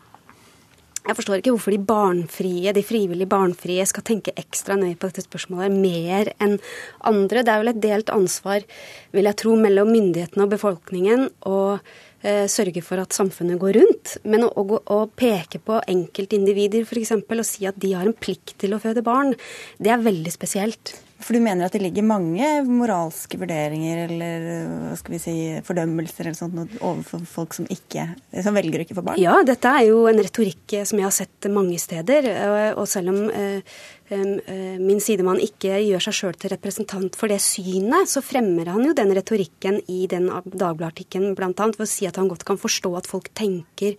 [1.10, 5.24] Jeg forstår ikke hvorfor de barnfrie, de frivillig barnfrie skal tenke ekstra nøye på dette
[5.26, 6.60] spørsmålet mer enn
[7.08, 7.42] andre.
[7.42, 8.68] Det er vel et delt ansvar,
[9.16, 11.26] vil jeg tro, mellom myndighetene og befolkningen.
[11.50, 11.80] og
[12.22, 14.16] sørge for at samfunnet går rundt.
[14.28, 17.14] Men å, å, å peke på enkeltindivider f.eks.
[17.16, 19.36] og si at de har en plikt til å føde barn,
[19.80, 20.96] det er veldig spesielt.
[21.20, 24.46] For du mener at det ligger mange moralske vurderinger eller
[24.86, 25.34] hva skal vi si,
[25.68, 28.06] fordømmelser eller sånt overfor folk som ikke,
[28.40, 29.20] som velger å ikke få barn?
[29.20, 32.30] Ja, dette er jo en retorikk som jeg har sett mange steder.
[32.80, 33.64] Og selv om eh, Eh,
[34.10, 38.96] min sidemann ikke gjør seg sjøl til representant for det synet, så fremmer han jo
[38.98, 41.52] den retorikken i den Dagbladet-artikkelen bl.a.
[41.54, 43.98] ved å si at han godt kan forstå at folk tenker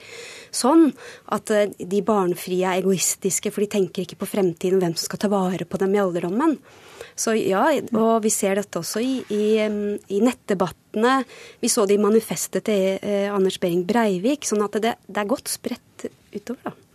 [0.55, 0.91] sånn.
[1.33, 5.23] At eh, de barnefrie er egoistiske, for de tenker ikke på fremtiden, hvem som skal
[5.25, 6.57] ta vare på dem i alderdommen.
[7.21, 7.67] Så ja,
[7.99, 9.45] og vi ser dette også i, i,
[10.15, 11.21] i nettdebattene.
[11.61, 14.49] Vi så det i manifestet til eh, Anders Behring Breivik.
[14.49, 16.90] Sånn at det, det er godt spredt utover, da.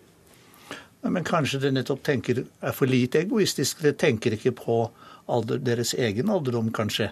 [1.11, 3.83] Men kanskje det nettopp tenker, er for lite egoistisk.
[3.85, 4.79] Det tenker ikke på
[5.31, 7.11] alder, deres egen alderdom, kanskje.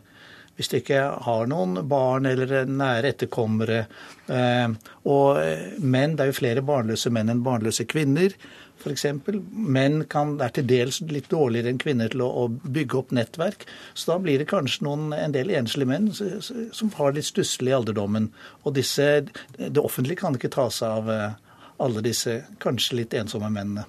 [0.53, 3.85] Hvis de ikke har noen barn eller nære etterkommere.
[4.29, 4.75] Eh,
[5.09, 5.39] og
[5.81, 8.35] menn, det er jo flere barnløse menn enn barnløse kvinner,
[8.83, 9.05] f.eks.
[9.51, 13.65] Menn kan, er til dels litt dårligere enn kvinner til å, å, bygge opp nettverk.
[13.93, 17.77] Så da blir det kanskje noen, en del enslige menn som har litt stusslig i
[17.77, 18.29] alderdommen.
[18.63, 19.09] Og disse,
[19.57, 21.39] det offentlige kan ikke ta seg av eh,
[21.83, 23.85] alle disse kanskje litt ensomme mennene.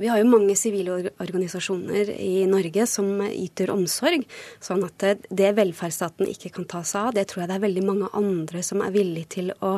[0.00, 4.22] Vi har jo mange sivile organisasjoner i Norge som yter omsorg.
[4.56, 7.82] Sånn at det velferdsstaten ikke kan ta seg av, det tror jeg det er veldig
[7.84, 9.74] mange andre som er villige til å,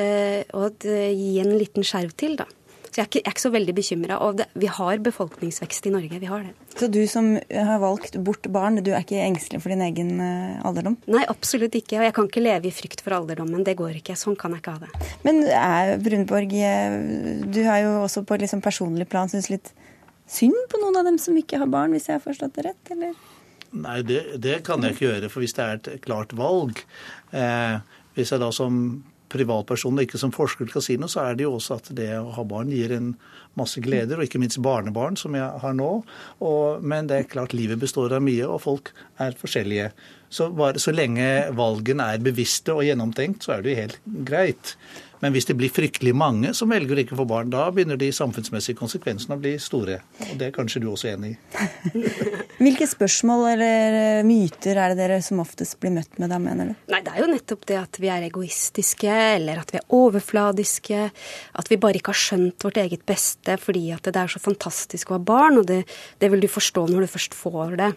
[0.00, 2.38] eh, å gi en liten skjerv til.
[2.40, 2.48] da.
[2.88, 4.18] Så jeg er ikke, jeg er ikke så veldig bekymra.
[4.24, 6.20] Og det, vi har befolkningsvekst i Norge.
[6.22, 6.54] Vi har det.
[6.78, 10.60] Så du som har valgt bort barn, du er ikke engstelig for din egen uh,
[10.68, 10.98] alderdom?
[11.10, 11.98] Nei, absolutt ikke.
[12.00, 13.66] Og jeg kan ikke leve i frykt for alderdommen.
[13.66, 14.16] Det går ikke.
[14.18, 15.10] Sånn kan jeg ikke ha det.
[15.26, 16.98] Men er Brunborg, eh,
[17.48, 19.72] du har jo også på et liksom personlig plan syns litt
[20.28, 22.92] synd på noen av dem som ikke har barn, hvis jeg har forstått det rett,
[22.94, 23.14] eller?
[23.76, 25.30] Nei, det, det kan jeg ikke gjøre.
[25.32, 26.78] For hvis det er et klart valg
[27.36, 27.76] eh,
[28.16, 28.78] Hvis jeg da som
[29.32, 32.32] privatperson og ikke som forsker til kasino, så er det jo også at det å
[32.36, 33.12] ha barn gir en
[33.58, 35.90] masse gleder, og ikke minst barnebarn, som jeg har nå.
[36.44, 39.90] Og, men det er klart livet består av mye, og folk er forskjellige.
[40.32, 44.74] Så bare så lenge valgene er bevisste og gjennomtenkt, så er det jo helt greit.
[45.22, 48.10] Men hvis det blir fryktelig mange som velger å ikke få barn, da begynner de
[48.14, 50.00] samfunnsmessige konsekvensene å bli store.
[50.28, 52.02] Og det er kanskje du også enig i?
[52.62, 56.86] Hvilke spørsmål eller myter er det dere som oftest blir møtt med da, mener du?
[56.92, 61.04] Nei, Det er jo nettopp det at vi er egoistiske, eller at vi er overfladiske.
[61.62, 65.10] At vi bare ikke har skjønt vårt eget beste fordi at det er så fantastisk
[65.10, 65.60] å ha barn.
[65.60, 65.84] Og det,
[66.22, 67.92] det vil du forstå når du først får det.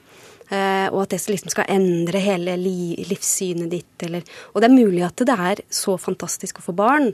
[0.52, 3.96] Eh, og at det liksom skal endre hele livssynet ditt.
[4.04, 7.12] Eller, og det er mulig at det er så fantastisk å få barn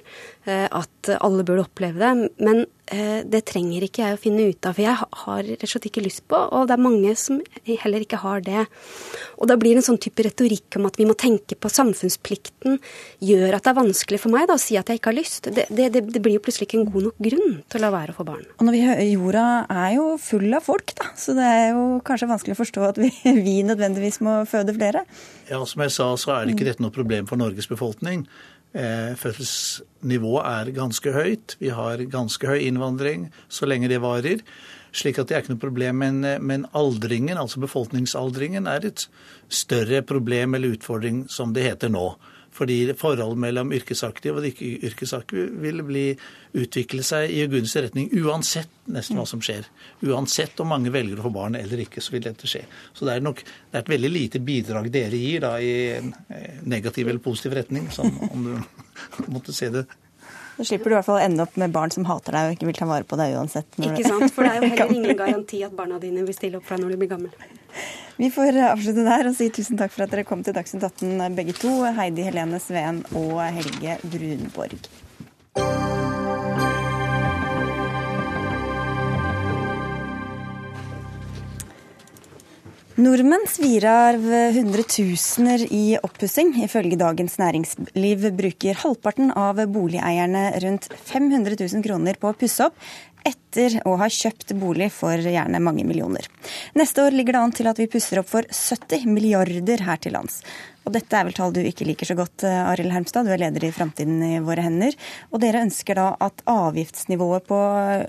[0.48, 2.30] eh, at at alle burde oppleve det.
[2.44, 5.72] Men eh, det trenger ikke jeg å finne ut av, for jeg har rett og
[5.72, 8.66] slett ikke lyst på, og det er mange som heller ikke har det.
[9.38, 12.80] Og da blir det en sånn type retorikk om at vi må tenke på samfunnsplikten,
[13.24, 15.52] gjør at det er vanskelig for meg da, å si at jeg ikke har lyst.
[15.54, 18.16] Det, det, det, blir jo plutselig ikke en god nok grunn til å la være
[18.16, 18.46] å få barn.
[18.58, 19.48] Og når vi, Jorda
[19.86, 23.02] er jo full av folk, da, så det er jo kanskje vanskelig å forstå at
[23.02, 23.12] vi,
[23.48, 25.06] vi nødvendigvis må føde flere?
[25.48, 28.26] Ja, Som jeg sa, så er det ikke dette noe problem for Norges befolkning.
[28.78, 31.56] Eh, fødselsnivået er ganske høyt.
[31.58, 34.44] Vi har ganske høy innvandring så lenge det varer.
[34.94, 35.98] Slik at det er ikke noe problem.
[36.04, 39.08] Men, eh, men aldringen, altså befolkningsaldringen, er et
[39.50, 42.18] større problem eller utfordring, som det heter nå.
[42.58, 46.06] Fordi forholdet mellom yrkesaktive og de ikke yrkesaktive vil bli,
[46.58, 49.68] utvikle seg i gunstig retning uansett nesten hva som skjer.
[50.08, 52.64] Uansett om mange velger å få barn eller ikke, så vil dette skje.
[52.98, 56.12] Så det er nok det er et veldig lite bidrag dere gir da i en
[56.34, 58.54] eh, negativ eller positiv retning, sånn, om du
[59.36, 59.86] måtte se det
[60.58, 62.56] da slipper du i hvert fall å ende opp med barn som hater deg og
[62.56, 63.68] ikke vil ta vare på deg uansett.
[63.78, 66.66] Ikke sant, for det er jo heller ingen garanti at barna dine vil stille opp
[66.66, 67.52] for deg når de blir gamle.
[68.18, 71.36] Vi får avslutte der og si tusen takk for at dere kom til Dagsnytt 18
[71.38, 71.70] begge to.
[71.94, 74.88] Heidi Helene Sveen og Helge Brunborg.
[82.98, 84.24] Nordmenn svirer av
[84.56, 86.56] hundretusener i oppussing.
[86.66, 92.90] Ifølge Dagens Næringsliv bruker halvparten av boligeierne rundt 500 000 kroner på å pusse opp
[93.28, 96.28] etter å ha kjøpt bolig for gjerne mange millioner.
[96.78, 100.16] Neste år ligger det an til at vi pusser opp for 70 milliarder her til
[100.16, 100.40] lands.
[100.88, 103.28] Og dette er vel tall du ikke liker så godt, eh, Arild Hermstad.
[103.28, 104.96] Du er leder i Framtiden i våre hender.
[105.34, 107.60] Og dere ønsker da at avgiftsnivået på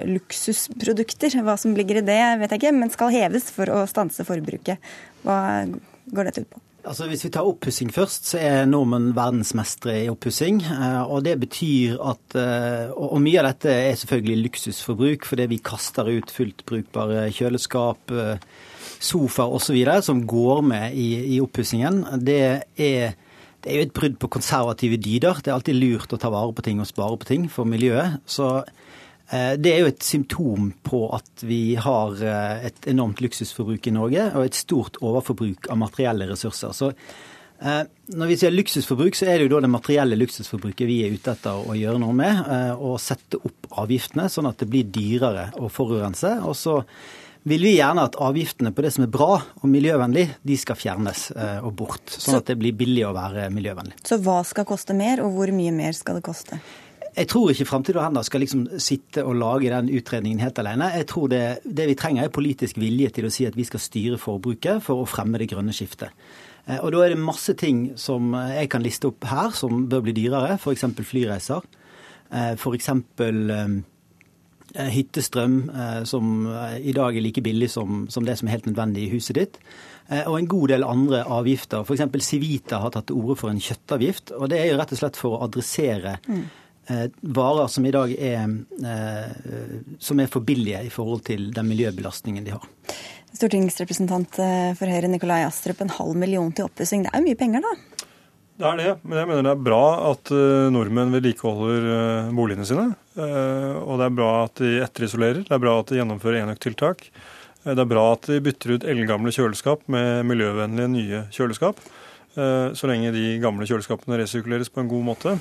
[0.07, 4.23] luksusprodukter, hva som ligger i det, vet jeg ikke, men skal heves for å stanse
[4.23, 4.79] forbruket.
[5.27, 5.67] Hva
[6.15, 6.68] går dette ut på?
[6.89, 10.63] Altså Hvis vi tar oppussing først, så er nordmenn verdensmestere i oppussing.
[10.65, 15.61] Eh, og det betyr at eh, Og mye av dette er selvfølgelig luksusforbruk, fordi vi
[15.61, 18.41] kaster ut fullt brukbare kjøleskap, eh,
[19.05, 19.77] sofaer osv.
[20.03, 22.07] som går med i, i oppussingen.
[22.25, 22.43] Det
[22.79, 23.17] er
[23.59, 25.41] det er jo et brudd på konservative dyder.
[25.43, 28.21] Det er alltid lurt å ta vare på ting og spare på ting for miljøet.
[28.25, 28.63] Så
[29.31, 34.31] det er jo et symptom på at vi har eh, et enormt luksusforbruk i Norge,
[34.33, 36.73] og et stort overforbruk av materielle ressurser.
[36.73, 37.83] Så eh,
[38.17, 41.37] når vi sier luksusforbruk, så er det jo da det materielle luksusforbruket vi er ute
[41.37, 42.41] etter å gjøre noe med.
[42.81, 46.39] Og sette opp avgiftene sånn at det blir dyrere å forurense.
[46.49, 46.81] Og så
[47.49, 51.29] vil vi gjerne at avgiftene på det som er bra og miljøvennlig, de skal fjernes
[51.37, 52.17] og bort.
[52.17, 54.01] Sånn at det blir billig å være miljøvennlig.
[54.09, 56.65] Så hva skal koste mer, og hvor mye mer skal det koste?
[57.19, 60.93] Jeg tror ikke Framtid og skal liksom sitte og lage den utredningen helt alene.
[60.95, 63.83] Jeg tror det, det, vi trenger er politisk vilje til å si at vi skal
[63.83, 66.15] styre forbruket for å fremme det grønne skiftet.
[66.69, 70.05] Eh, og Da er det masse ting som jeg kan liste opp her som bør
[70.07, 70.85] bli dyrere, f.eks.
[71.03, 71.67] flyreiser.
[72.31, 72.93] Eh, F.eks.
[72.95, 75.71] Eh, hyttestrøm,
[76.05, 76.43] som
[76.77, 79.57] i dag er like billig som det som er helt nødvendig i huset ditt
[80.29, 81.87] og en god del andre avgifter.
[81.89, 82.05] F.eks.
[82.27, 84.35] Civita har tatt til orde for en kjøttavgift.
[84.37, 86.45] og Det er jo rett og slett for å adressere mm.
[86.89, 88.49] Eh, varer som i dag er,
[88.85, 89.33] eh,
[89.99, 92.65] som er for billige i forhold til den miljøbelastningen de har.
[93.37, 97.05] Stortingsrepresentant eh, for Høyre Nikolai Astrup, en halv million til oppussing.
[97.05, 97.75] Det er jo mye penger, da?
[98.59, 100.31] Det er det, men jeg mener det er bra at
[100.75, 102.89] nordmenn vedlikeholder boligene sine.
[103.15, 107.05] Og det er bra at de etterisolerer, det er bra at de gjennomfører enøktiltak.
[107.63, 111.79] Det er bra at de bytter ut eldgamle kjøleskap med miljøvennlige nye kjøleskap.
[112.35, 115.39] Så lenge de gamle kjøleskapene resirkuleres på en god måte.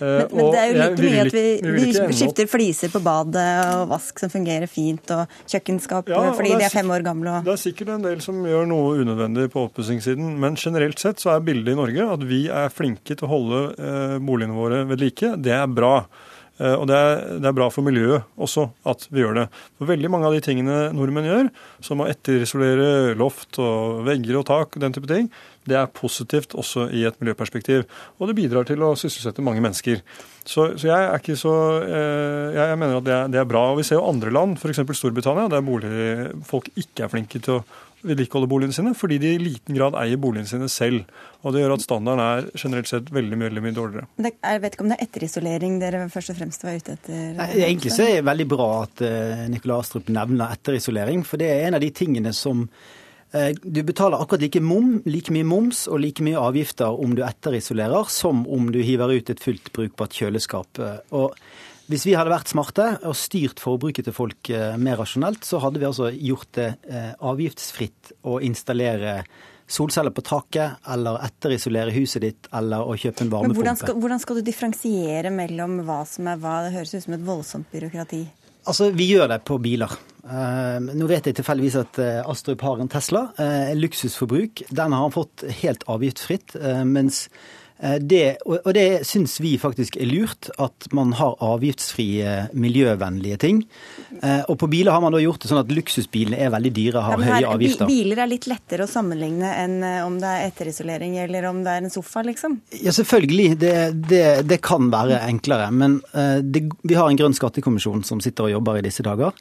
[0.00, 3.46] Men, men, det er jo like mye at vi, vi, vi skifter fliser på badet
[3.76, 7.36] og vask som fungerer fint, og kjøkkenskap ja, og fordi de er fem år gamle.
[7.38, 7.46] Og...
[7.46, 11.36] Det er sikkert en del som gjør noe unødvendig på oppussingssiden, men generelt sett så
[11.36, 15.02] er bildet i Norge at vi er flinke til å holde eh, boligene våre ved
[15.04, 15.34] like.
[15.42, 15.96] Det er bra.
[16.60, 19.46] Eh, og det er, det er, bra for miljøet også at vi gjør det.
[19.78, 21.48] For veldig mange av de tingene nordmenn gjør,
[21.84, 25.30] som å etterisolere loft og vegger og tak og den type ting,
[25.68, 27.84] det er positivt også i et miljøperspektiv.
[28.18, 30.02] Og det bidrar til å sysselsette mange mennesker.
[30.42, 31.52] Så, så jeg er ikke så
[31.86, 33.68] eh, Jeg mener at det er, det er, bra.
[33.70, 34.82] Og vi ser jo andre land, f.eks.
[34.98, 35.92] Storbritannia, der bolig,
[36.48, 37.64] folk ikke er flinke til å
[38.02, 41.04] vedlikeholde boligene sine, fordi de i liten grad eier boligene sine selv.
[41.42, 44.08] Og Det gjør at standarden er generelt sett veldig mye, veldig mye dårligere.
[44.16, 47.20] Det, jeg vet ikke om det er etterisolering dere først og fremst var ute etter?
[47.38, 51.50] Nei, egentlig så er det veldig bra at uh, Nikolai Astrup nevner etterisolering, for det
[51.52, 52.66] er en av de tingene som
[53.62, 58.10] du betaler akkurat like, mom, like mye moms og like mye avgifter om du etterisolerer,
[58.12, 60.82] som om du hiver ut et fullt brukbart kjøleskap.
[61.16, 61.38] Og
[61.92, 65.80] hvis vi hadde vært smarte og styrt forbruket til folk eh, mer rasjonelt, så hadde
[65.82, 69.22] vi altså gjort det eh, avgiftsfritt å installere
[69.72, 73.52] solceller på taket, eller etterisolere huset ditt, eller å kjøpe en varmepumpe.
[73.52, 76.58] Men hvordan skal, hvordan skal du differensiere mellom hva som er hva?
[76.66, 78.22] Det høres ut som et voldsomt byråkrati.
[78.66, 79.90] Altså, Vi gjør det på biler.
[80.22, 83.24] Uh, nå vet jeg tilfeldigvis at uh, Astrup har en Tesla.
[83.40, 84.62] Uh, luksusforbruk.
[84.70, 86.54] Den har han fått helt avgiftsfritt.
[86.86, 93.38] mens Eh, det, og det syns vi faktisk er lurt, at man har avgiftsfrie, miljøvennlige
[93.42, 93.62] ting.
[94.22, 97.02] Eh, og på biler har man da gjort det sånn at luksusbilene er veldig dyre,
[97.02, 97.90] har ja, høye avgifter.
[97.90, 101.74] Biler er litt lettere å sammenligne enn eh, om det er etterisolering eller om det
[101.74, 102.60] er en sofa, liksom?
[102.78, 103.48] Ja, selvfølgelig.
[103.62, 103.74] Det,
[104.06, 105.70] det, det kan være enklere.
[105.74, 105.98] Men
[106.42, 109.34] vi har en grønn skattekommisjon som sitter og jobber i disse dager.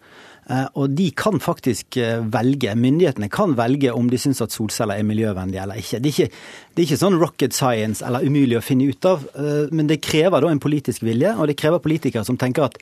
[0.50, 4.98] Eh, og de kan faktisk eh, velge, myndighetene kan velge om de syns at solceller
[4.98, 6.02] er miljøvennlige eller ikke.
[6.02, 6.28] Det ikke,
[6.74, 10.02] det er ikke sånn rocket science eller umulig å finne ut av, eh, men det
[10.04, 12.82] krever da en politisk vilje, og det krever politikere som tenker at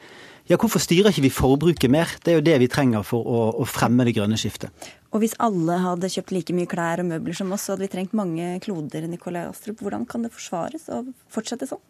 [0.50, 2.10] ja, hvorfor styrer ikke vi forbruket mer?
[2.26, 4.74] Det er jo det vi trenger for å, å fremme det grønne skiftet.
[5.14, 7.92] Og hvis alle hadde kjøpt like mye klær og møbler som oss, så hadde vi
[7.94, 9.84] trengt mange kloder, Nikolai Astrup.
[9.84, 11.84] Hvordan kan det forsvares å fortsette sånn?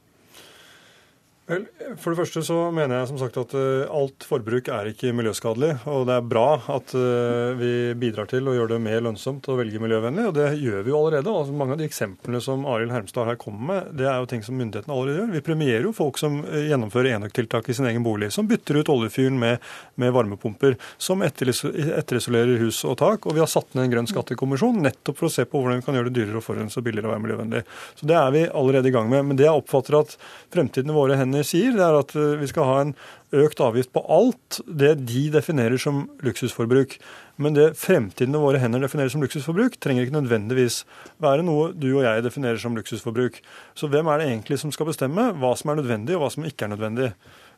[1.49, 1.63] Vel,
[1.97, 5.71] For det første så mener jeg som sagt at uh, alt forbruk er ikke miljøskadelig.
[5.89, 9.55] Og det er bra at uh, vi bidrar til å gjøre det mer lønnsomt å
[9.57, 10.27] velge miljøvennlig.
[10.29, 11.33] Og det gjør vi jo allerede.
[11.33, 14.45] Altså, mange av de eksemplene som Arild Hermstad her kommer med, det er jo ting
[14.45, 15.31] som myndighetene allerede gjør.
[15.39, 18.29] Vi premierer jo folk som uh, gjennomfører enøktiltak i sin egen bolig.
[18.35, 19.65] Som bytter ut oljefyren med,
[19.97, 20.77] med varmepumper.
[21.01, 23.25] Som etterisolerer hus og tak.
[23.25, 25.89] Og vi har satt ned en grønn skattekommisjon nettopp for å se på hvordan vi
[25.89, 27.65] kan gjøre det dyrere å forurense og billigere å være miljøvennlig.
[27.97, 29.25] Så det er vi allerede i gang med.
[29.31, 30.15] Men det jeg oppfatter at
[30.53, 32.93] fremtiden våre hender sier, det er at eh, vi skal ha en
[33.35, 36.95] økt avgift på alt det de definerer som luksusforbruk.
[37.39, 40.81] Men det fremtiden våre hender definerer som luksusforbruk, trenger ikke nødvendigvis
[41.23, 43.39] være noe du og jeg definerer som luksusforbruk.
[43.77, 46.47] Så hvem er det egentlig som skal bestemme hva som er nødvendig, og hva som
[46.49, 47.13] ikke er nødvendig?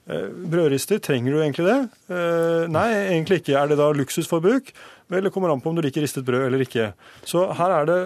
[0.10, 1.80] Eh, brødrister, trenger du egentlig det?
[2.10, 3.54] Eh, nei, egentlig ikke.
[3.58, 4.74] Er det da luksusforbruk?
[5.12, 6.92] Vel, det kommer an på om du liker ristet brød eller ikke.
[7.28, 8.00] Så her er det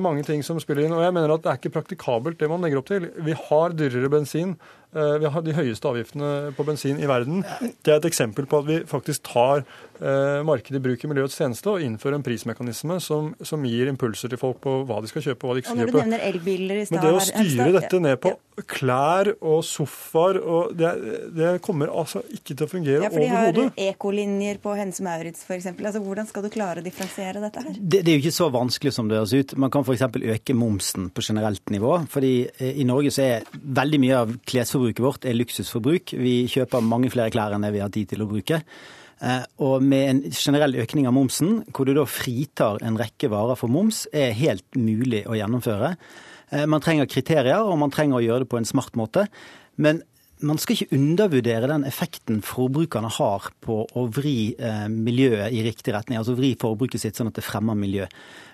[0.00, 0.94] mange ting som spiller inn.
[0.96, 3.10] Og jeg mener at det er ikke praktikabelt det man legger opp til.
[3.22, 4.56] Vi har dyrere bensin
[4.94, 7.42] vi har de høyeste avgiftene på bensin i verden.
[7.84, 9.64] Det er et eksempel på at vi faktisk tar
[10.00, 14.32] eh, markedet i bruk i miljøets tjeneste og innfører en prismekanisme som, som, gir impulser
[14.32, 16.04] til folk på hva de skal kjøpe og hva de ikke skal kjøpe.
[16.06, 18.34] Men det å styre dette ned på
[18.70, 20.92] klær og sofaer og det,
[21.36, 23.26] det, kommer altså ikke til å fungere overhodet.
[23.26, 25.68] Ja, for de har ekolinjer på Hense Maurits f.eks.
[25.74, 27.76] Altså, hvordan skal du klare å differensiere dette her?
[27.76, 29.56] Det, det, er jo ikke så vanskelig som det høres ut.
[29.60, 30.06] Man kan f.eks.
[30.36, 31.98] øke momsen på generelt nivå.
[32.12, 36.14] fordi eh, i Norge så er veldig mye av klesforbruket forbruket vårt er luksusforbruk.
[36.14, 38.62] Vi kjøper mange flere klær enn det vi har tid til å bruke.
[39.20, 43.56] Eh, og med en generell økning av momsen, hvor du da fritar en rekke varer
[43.56, 45.96] for moms, er helt mulig å gjennomføre.
[46.52, 49.26] Eh, man trenger kriterier, og man trenger å gjøre det på en smart måte.
[49.76, 50.02] Men
[50.44, 55.94] man skal ikke undervurdere den effekten forbrukerne har på å vri eh, miljøet i riktig
[55.96, 56.20] retning.
[56.20, 58.04] Altså vri forbruket sitt sånn at det fremmer miljø.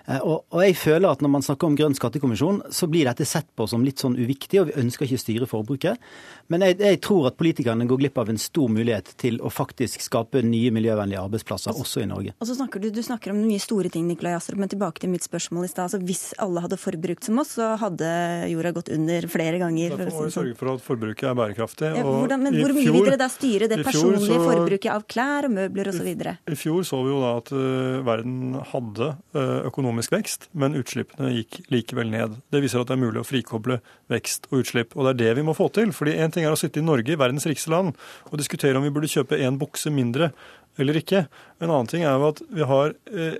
[0.03, 3.25] Eh, og, og, jeg føler at når man snakker om grønn skattekommisjon, så blir dette
[3.27, 6.09] sett på som litt sånn uviktig, og vi ønsker ikke å styre forbruket.
[6.51, 10.03] Men jeg, jeg, tror at politikerne går glipp av en stor mulighet til å faktisk
[10.03, 12.35] skape nye miljøvennlige arbeidsplasser altså, også i Norge.
[12.37, 15.13] Og så snakker du, du snakker om mye store ting, Nikolai Astrup, men tilbake til
[15.13, 15.87] mitt spørsmål i stad.
[15.87, 18.11] Altså, hvis alle hadde forbrukt som oss, så hadde
[18.51, 19.95] jorda gått under flere ganger.
[19.95, 21.93] Derfor må vi sørge for at forbruket er bærekraftig.
[21.95, 25.47] Ja, hvordan, men hvor mye vil dere da styre det personlige så, forbruket av klær
[25.47, 26.11] og møbler osv.?
[26.11, 30.75] I, I fjor så vi jo da at uh, verden hadde uh, økonomisk vekst, men
[30.79, 32.39] utslippene gikk likevel ned.
[32.53, 33.79] Det viser at det er mulig å frikoble
[34.11, 34.95] vekst og utslipp.
[34.97, 35.91] Og det er det vi må få til.
[35.93, 37.95] fordi en ting er å sitte i Norge, verdens rikeste land,
[38.31, 40.31] og diskutere om vi burde kjøpe én bukse mindre
[40.77, 41.27] eller ikke.
[41.61, 43.35] En annen ting er jo at vi har eh,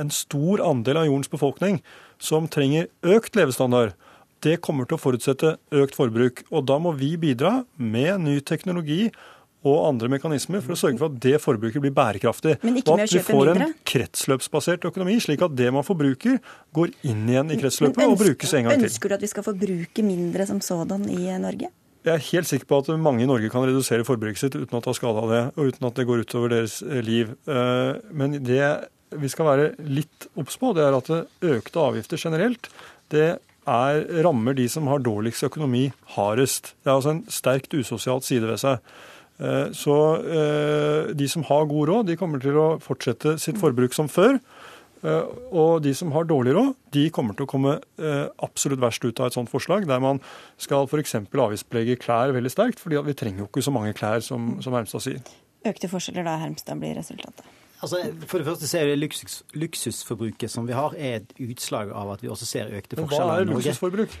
[0.00, 1.82] en stor andel av jordens befolkning
[2.22, 3.94] som trenger økt levestandard.
[4.42, 6.42] Det kommer til å forutsette økt forbruk.
[6.50, 9.12] Og da må vi bidra med ny teknologi
[9.62, 12.56] og andre mekanismer for å sørge for at det forbruket blir bærekraftig.
[12.62, 16.40] Og at vi får en kretsløpsbasert økonomi, slik at det man forbruker,
[16.74, 18.88] går inn igjen i kretsløpet ønsker, og brukes en gang til.
[18.90, 21.70] Ønsker du at vi skal forbruke mindre som sådan i Norge?
[22.02, 24.82] Jeg er helt sikker på at mange i Norge kan redusere forbruket sitt uten å
[24.82, 27.30] ta skade av det, og uten at det går utover deres eh, liv.
[27.46, 28.64] Eh, men det
[29.12, 31.10] vi skal være litt obs på, det er at
[31.52, 32.66] økte avgifter generelt,
[33.12, 33.36] det
[33.68, 36.72] er, rammer de som har dårligst økonomi, hardest.
[36.82, 38.82] Det er altså en sterkt usosialt side ved seg.
[39.40, 39.96] Eh, så
[41.14, 44.40] de som har god råd, de kommer til å fortsette sitt forbruk som før.
[45.02, 49.02] Eh, og de som har dårlig råd, de kommer til å komme eh, absolutt verst
[49.02, 50.20] ut av et sånt forslag, der man
[50.62, 51.16] skal f.eks.
[51.26, 55.02] avgiftsbelegge klær veldig sterkt, fordi vi trenger jo ikke så mange klær som, som Hermstad
[55.02, 55.34] sier.
[55.66, 57.42] Økte forskjeller da, Hermstad, blir resultatet?
[57.82, 57.98] Altså,
[58.30, 62.22] for det første ser vi luksus, Luksusforbruket som vi har, er et utslag av at
[62.22, 63.50] vi også ser økte forskjeller i Norge.
[63.50, 64.14] Men hva er luksusforbruk?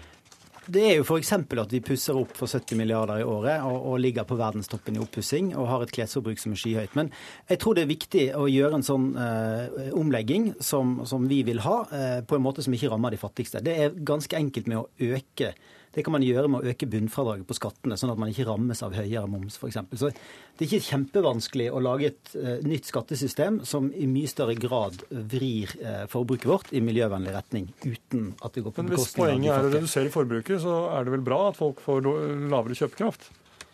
[0.70, 1.32] Det er jo f.eks.
[1.34, 5.02] at vi pusser opp for 70 milliarder i året og, og ligger på verdenstoppen i
[5.02, 6.94] oppussing og har et klesforbruk som er skyhøyt.
[6.98, 7.10] Men
[7.50, 11.64] jeg tror det er viktig å gjøre en sånn eh, omlegging som, som, vi vil
[11.66, 13.64] ha, eh, på en måte som ikke rammer de fattigste.
[13.64, 15.50] Det er ganske enkelt med å øke
[15.92, 18.80] det kan man gjøre med å øke bunnfradraget på skattene, sånn at man ikke rammes
[18.84, 19.80] av høyere moms f.eks.
[20.00, 24.56] Så det er ikke kjempevanskelig å lage et uh, nytt skattesystem som i mye større
[24.56, 28.96] grad vrir uh, forbruket vårt i miljøvennlig retning, uten at det går på bekostning av
[28.96, 28.98] de.
[29.02, 32.08] Hvis poenget er å redusere forbruket, så er det vel bra at folk får
[32.52, 33.30] lavere kjøpekraft?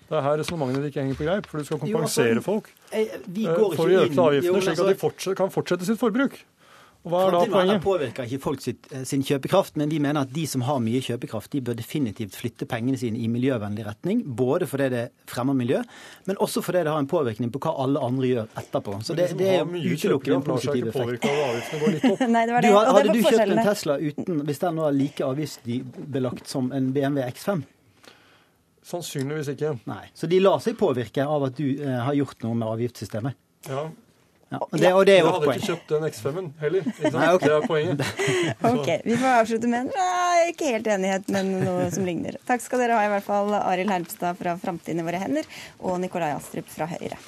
[0.08, 2.70] Det er her resonnementene ikke henger på greip, for du skal kompensere jo, altså, folk
[2.88, 3.18] jeg,
[3.76, 6.38] for å øke avgiftene, slik at de fortsatt, kan fortsette sitt forbruk.
[7.06, 7.82] Hva er da poenget?
[7.84, 11.00] påvirker ikke folk sitt, eh, sin kjøpekraft, men vi mener at de som har mye
[11.00, 14.24] kjøpekraft, de bør definitivt flytte pengene sine i miljøvennlig retning.
[14.24, 15.82] Både fordi det fremmer miljø,
[16.26, 18.98] men også fordi det har en påvirkning på hva alle andre gjør etterpå.
[19.06, 21.24] Så det, det er utelukkende en positiv effekt.
[22.34, 22.68] Nei, det var det.
[22.68, 27.22] Du, hadde du kjøpt en Tesla uten, hvis den var like avgiftsbelagt som en BMW
[27.30, 27.62] X5?
[28.88, 29.76] Sannsynligvis ikke.
[29.88, 30.04] Nei.
[30.16, 33.38] Så de lar seg påvirke av at du eh, har gjort noe med avgiftssystemet?
[33.68, 33.88] Ja,
[34.48, 35.58] ja, og det, og det er vårt poeng.
[35.58, 36.86] Jeg hadde ikke kjøpt den X5-en heller.
[37.18, 37.48] Nei, okay.
[37.48, 38.04] Det er poenget.
[38.72, 42.38] ok, Vi får avslutte med en ikke helt enighet, men noe som ligner.
[42.48, 46.00] Takk skal dere ha, i hvert fall Arild Hermstad fra Framtiden i våre hender og
[46.00, 47.20] Nikolai Astrup fra Høyre.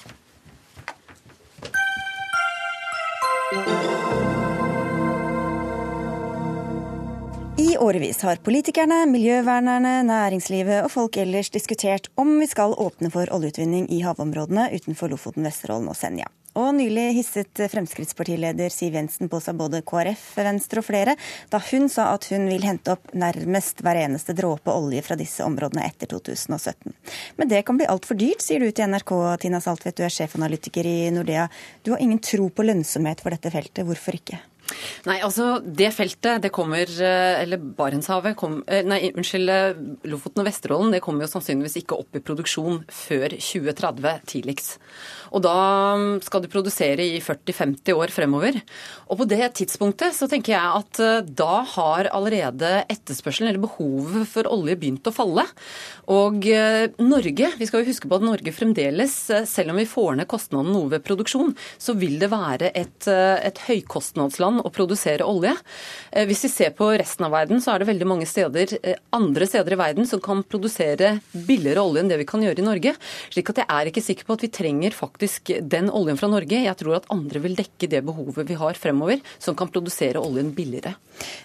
[7.60, 13.28] I årevis har politikerne, miljøvernerne, næringslivet og folk ellers diskutert om vi skal åpne for
[13.34, 16.30] oljeutvinning i havområdene utenfor Lofoten, Vesterålen og Senja.
[16.58, 21.14] Og nylig hisset Fremskrittspartileder Siv Jensen på seg både KrF, Venstre og flere
[21.52, 25.46] da hun sa at hun vil hente opp nærmest hver eneste dråpe olje fra disse
[25.46, 26.96] områdene etter 2017.
[27.38, 30.86] Men det kan bli altfor dyrt, sier du til NRK, Tina Saltvedt, du er sjefanalytiker
[30.90, 31.46] i Nordea.
[31.86, 34.42] Du har ingen tro på lønnsomhet for dette feltet, hvorfor ikke?
[35.08, 39.50] Nei, altså det feltet, det kommer eh, Eller Barentshavet kom, eh, Nei, unnskyld.
[39.50, 39.80] Eh,
[40.10, 44.78] Lofoten og Vesterålen det kommer jo sannsynligvis ikke opp i produksjon før 2030 tidligst.
[45.30, 45.56] Og da
[46.24, 48.58] skal du produsere i 40-50 år fremover.
[49.10, 54.28] Og på det tidspunktet så tenker jeg at eh, da har allerede etterspørselen, eller behovet
[54.30, 55.46] for olje, begynt å falle.
[56.10, 59.88] Og eh, Norge, vi skal jo huske på at Norge fremdeles, eh, selv om vi
[59.90, 65.26] får ned kostnaden noe ved produksjon, så vil det være et, et høykostnadsland å produsere
[65.26, 65.52] olje.
[66.28, 68.74] Hvis vi ser på resten av verden, så er det veldig mange steder,
[69.14, 72.66] andre steder i verden som kan produsere billigere olje enn det vi kan gjøre i
[72.66, 72.94] Norge.
[73.32, 76.28] slik at jeg er ikke sikker på at vi trenger faktisk faktisk den oljen fra
[76.28, 76.62] Norge.
[76.64, 80.54] Jeg tror at andre vil dekke det behovet vi har fremover, som kan produsere oljen
[80.56, 80.94] billigere.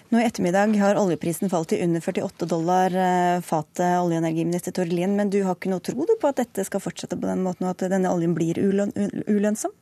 [0.08, 4.72] Nå i ettermiddag har oljeprisen falt til under 48 dollar eh, fatet, olje- og energiminister
[4.72, 5.12] Tord Lien.
[5.16, 7.74] Men du har ikke noe tro på at dette skal fortsette på den måten, og
[7.76, 9.74] at denne oljen blir ulønnsom?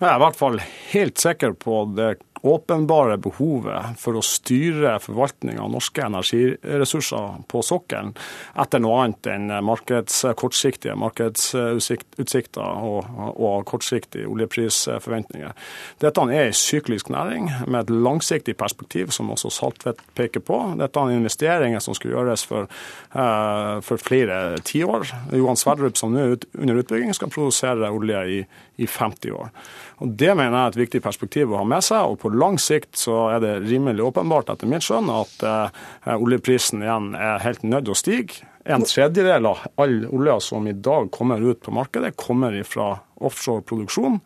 [0.00, 0.62] Jeg er i hvert fall
[0.94, 8.14] helt sikker på det åpenbare behovet for å styre forvaltninga av norske energiressurser på sokkelen
[8.60, 15.52] etter noe annet enn markeds, kortsiktige markedsutsikter og, og kortsiktige oljeprisforventninger.
[16.00, 20.58] Dette er en syklisk næring med et langsiktig perspektiv, som også Saltvedt peker på.
[20.80, 22.70] Dette er investeringer som skulle gjøres for,
[23.14, 25.08] uh, for flere tiår.
[25.36, 28.40] Johan Sverdrup, som nå er under utbygging, skal produsere olje i,
[28.80, 29.52] i 50 år.
[30.00, 32.00] Og Det mener jeg er et viktig perspektiv å ha med seg.
[32.00, 36.84] og På lang sikt så er det rimelig åpenbart etter mitt skjønn at eh, oljeprisen
[36.84, 38.46] igjen er helt nødt til å stige.
[38.70, 43.64] En tredjedel av all olja som i dag kommer ut på markedet, kommer fra offshore
[43.64, 44.18] produksjon.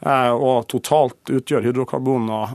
[0.00, 2.54] Eh, og totalt utgjør hydrokarboner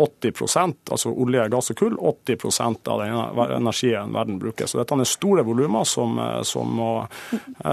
[0.00, 4.70] 80% eh, altså olje, gass og kull, 80% av den energien verden bruker.
[4.70, 6.16] Så dette er store volumer som,
[6.48, 6.90] som, må,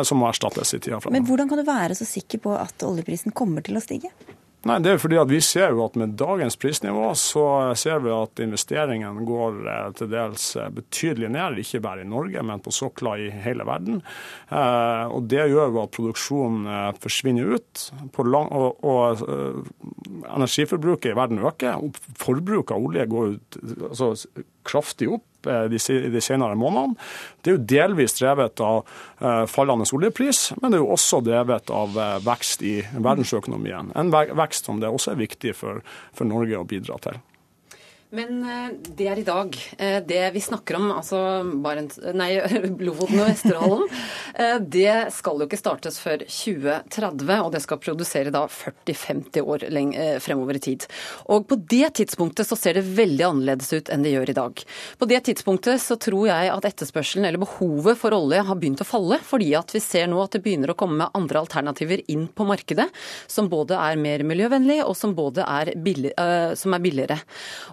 [0.04, 1.18] som må erstattes i tida framover.
[1.18, 4.12] Men hvordan kan du være så sikker på at oljeprisen kommer til å stige?
[4.68, 7.44] Nei, det er fordi at Vi ser jo at med dagens prisnivå så
[7.80, 11.62] ser vi at investeringene går eh, til dels eh, betydelig ned.
[11.64, 14.02] Ikke bare i Norge, men på sokler i hele verden.
[14.52, 16.68] Eh, og Det gjør jo at produksjonen
[17.00, 17.86] forsvinner ut.
[18.30, 19.24] Lang, og, og,
[20.28, 21.80] Energiforbruket i verden øker.
[22.20, 23.60] Forbruket av olje går ut,
[23.94, 24.12] altså,
[24.68, 25.29] kraftig opp.
[25.48, 26.98] Eh, de, senere månedene.
[27.42, 31.72] Det er jo delvis drevet av eh, fallende oljepris, men det er jo også drevet
[31.72, 33.94] av eh, vekst i verdensøkonomien.
[33.96, 35.80] En vekst som det også er viktig for,
[36.12, 37.22] for Norge å bidra til.
[38.10, 39.54] Men eh, det er i dag.
[39.78, 41.20] Eh, det vi snakker om, altså
[41.62, 42.32] Barents, nei,
[42.88, 43.84] Lofoten og Vesterålen,
[44.42, 49.66] eh, det skal jo ikke startes før 2030, og det skal produsere da 40-50 år
[50.26, 50.88] fremover i tid.
[51.30, 54.66] Og på det tidspunktet så ser det veldig annerledes ut enn det gjør i dag.
[54.98, 58.90] På det tidspunktet så tror jeg at etterspørselen, eller behovet for olje, har begynt å
[58.90, 62.50] falle, fordi at vi ser nå at det begynner å komme andre alternativer inn på
[62.50, 62.90] markedet,
[63.30, 66.16] som både er mer miljøvennlig og som både er, billig,
[66.58, 67.22] som er billigere.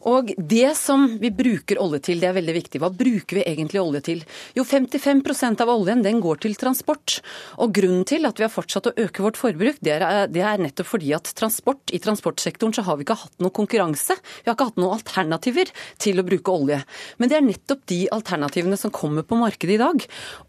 [0.05, 2.81] Og Og det som vi bruker olje til, det er veldig viktig.
[2.83, 4.23] Hva bruker vi egentlig olje til?
[4.57, 7.21] Jo, 55% av oljen den går til transport.
[7.63, 10.63] Og grunnen til at vi har fortsatt å øke vårt forbruk, det er, det er
[10.63, 14.17] nettopp fordi at transport, i transportsektoren så har vi ikke hatt noe konkurranse.
[14.43, 15.71] Vi har ikke hatt noen alternativer
[16.03, 16.81] til å bruke olje.
[17.21, 20.09] Men det er nettopp de alternativene som kommer på markedet i dag.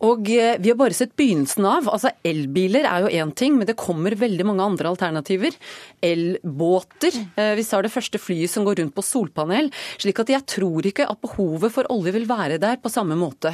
[0.10, 1.92] Og eh, vi har bare sett begynnelsen av.
[1.94, 5.54] Altså Elbiler er jo én ting, men det kommer veldig mange andre alternativer.
[6.02, 7.22] Elbåter.
[7.38, 9.67] Eh, vi sa det første flyet som går rundt på solpanel.
[10.02, 13.54] Slik at jeg tror ikke at behovet for olje vil være der på samme måte.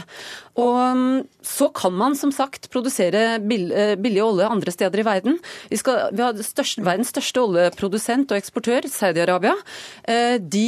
[0.60, 5.40] Og mm, så kan man som sagt produsere eh, billig olje andre steder i verden.
[5.72, 9.56] Vi, skal, vi har største, verdens største oljeprodusent og eksportør, Saudi-Arabia.
[10.04, 10.68] Eh, de,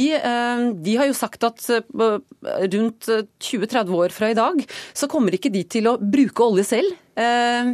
[0.82, 4.62] de, har jo sagt at rundt 20-30 år fra i dag
[4.96, 6.94] så kommer ikke de til å bruke olje selv.
[7.16, 7.70] Eh,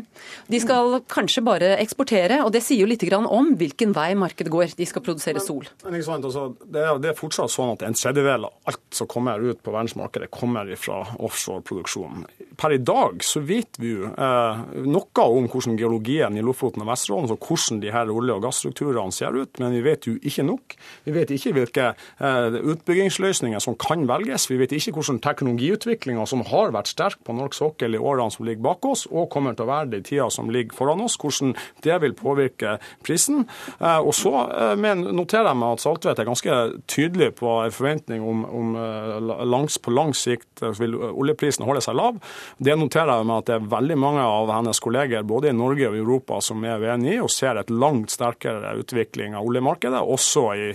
[0.54, 4.76] de skal kanskje bare eksportere, og det sier jo litt om hvilken vei markedet går.
[4.78, 5.66] De skal produsere sol.
[5.82, 9.58] Men, altså, det, det, er, fortsatt sånn at en tredjedel av alt som kommer ut
[9.62, 12.22] på verdensmarkedet, kommer fra offshoreproduksjon.
[12.62, 16.92] Per i dag så vet vi jo eh, noe om hvordan geologien i Lofoten og
[16.92, 20.44] Vesterålen, så hvordan de her olje- og gasstrukturene ser ut, men vi vet jo ikke
[20.46, 20.76] nok.
[21.02, 24.46] Vi vet ikke hvilke eh, utbyggingsløsninger som kan velges.
[24.46, 28.46] Vi vet ikke hvordan teknologiutviklinga som har vært sterk på norsk sokkel i årene som
[28.46, 31.18] ligger bak oss, og kommer til å være det i tida som ligger foran oss,
[31.18, 33.48] hvordan det vil påvirke prisen.
[33.80, 38.22] Eh, og så eh, noterer jeg meg at Saltvedt er ganske tydelig på en forventning
[38.22, 39.18] om, om eh,
[39.50, 42.22] langs, på lang sikt vil oljeprisen holde seg lav.
[42.58, 45.88] Det noterer jeg meg at det er veldig mange av hennes kolleger både i Norge
[45.90, 50.42] og Europa som er uenig i, og ser et langt sterkere utvikling av oljemarkedet, også
[50.56, 50.72] i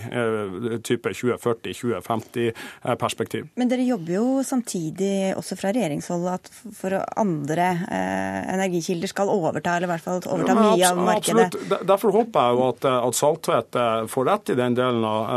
[0.84, 3.42] type 2040-2050-perspektiv.
[3.58, 6.44] Men dere jobber jo samtidig også fra regjeringshold at
[6.78, 11.46] for andre energikilder skal overta, eller i hvert fall overta ja, mye av markedet.
[11.48, 11.86] Absolutt.
[11.88, 15.32] Derfor håper jeg jo at, at Saltvedt eh, får rett i den delen av eh,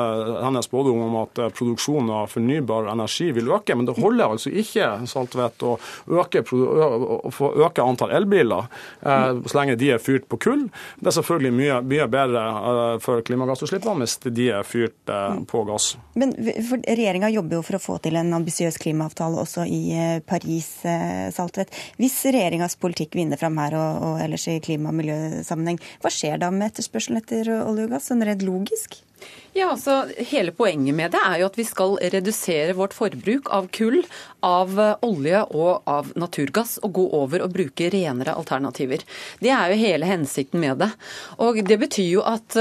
[0.46, 3.74] hennes spådom om at produksjonen av fornybar energi vil øke.
[3.78, 5.72] Men det holder altså ikke Saltvedt å
[6.12, 8.68] øke, å øke antall elbiler
[9.04, 10.68] uh, så lenge de er fyrt på kull.
[11.00, 12.46] Det er selvfølgelig mye, mye bedre
[13.04, 15.12] for klimagassutslippene hvis de er fyrt
[15.52, 15.94] på gass.
[16.20, 19.82] Men Regjeringa jobber jo for å få til en ambisiøs klimaavtale også i
[20.28, 20.70] Paris,
[21.36, 21.76] Saltvedt.
[22.00, 25.80] Hvis regjeringas politikk vinner fram her og, og ellers i klima- og miljøsammenheng.
[26.02, 29.02] Hva skjer da med etterspørselen etter olje og gass, sånn redd logisk?
[29.54, 33.68] Ja, altså Hele poenget med det er jo at vi skal redusere vårt forbruk av
[33.76, 34.00] kull,
[34.46, 39.04] av olje og av naturgass, og gå over og bruke renere alternativer.
[39.44, 40.92] Det er jo hele hensikten med det.
[41.44, 42.58] Og Det betyr jo at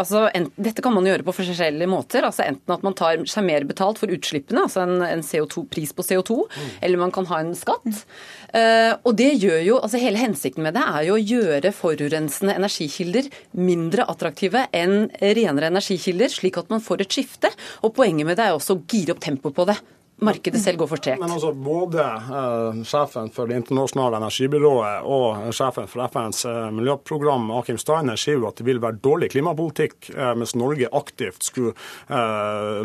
[0.00, 2.24] Altså, en, dette kan man gjøre på forskjellige måter.
[2.26, 5.92] altså Enten at man tar seg mer betalt for utslippene, altså en, en CO2, pris
[5.96, 6.70] på CO2, mm.
[6.86, 8.02] eller man kan ha en skatt.
[8.50, 12.56] Uh, og det gjør jo, altså Hele hensikten med det er jo å gjøre forurensende
[12.56, 13.28] energikilder
[13.60, 17.52] mindre attraktive enn renere energikilder, slik at man får et skifte.
[17.84, 19.76] Og Poenget med det er også å gire opp tempoet på det
[20.20, 21.20] markedet selv går for tregt.
[21.20, 27.50] Men altså, Både uh, sjefen for Det internasjonale energibyrået og sjefen for FNs uh, miljøprogram,
[27.58, 31.72] Akim Steiner, sier jo at det vil være dårlig klimapolitikk uh, mens Norge aktivt skulle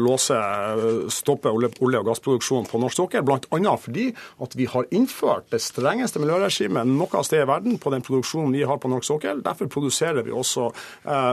[0.01, 0.35] låse,
[1.11, 3.23] stoppe olje, olje- og gassproduksjon på norsk sokkel.
[3.25, 3.73] Bl.a.
[3.81, 4.05] fordi
[4.43, 8.63] at vi har innført det strengeste miljøregimet noe sted i verden på den produksjonen vi
[8.67, 9.41] har på norsk sokkel.
[9.45, 10.69] Derfor produserer vi også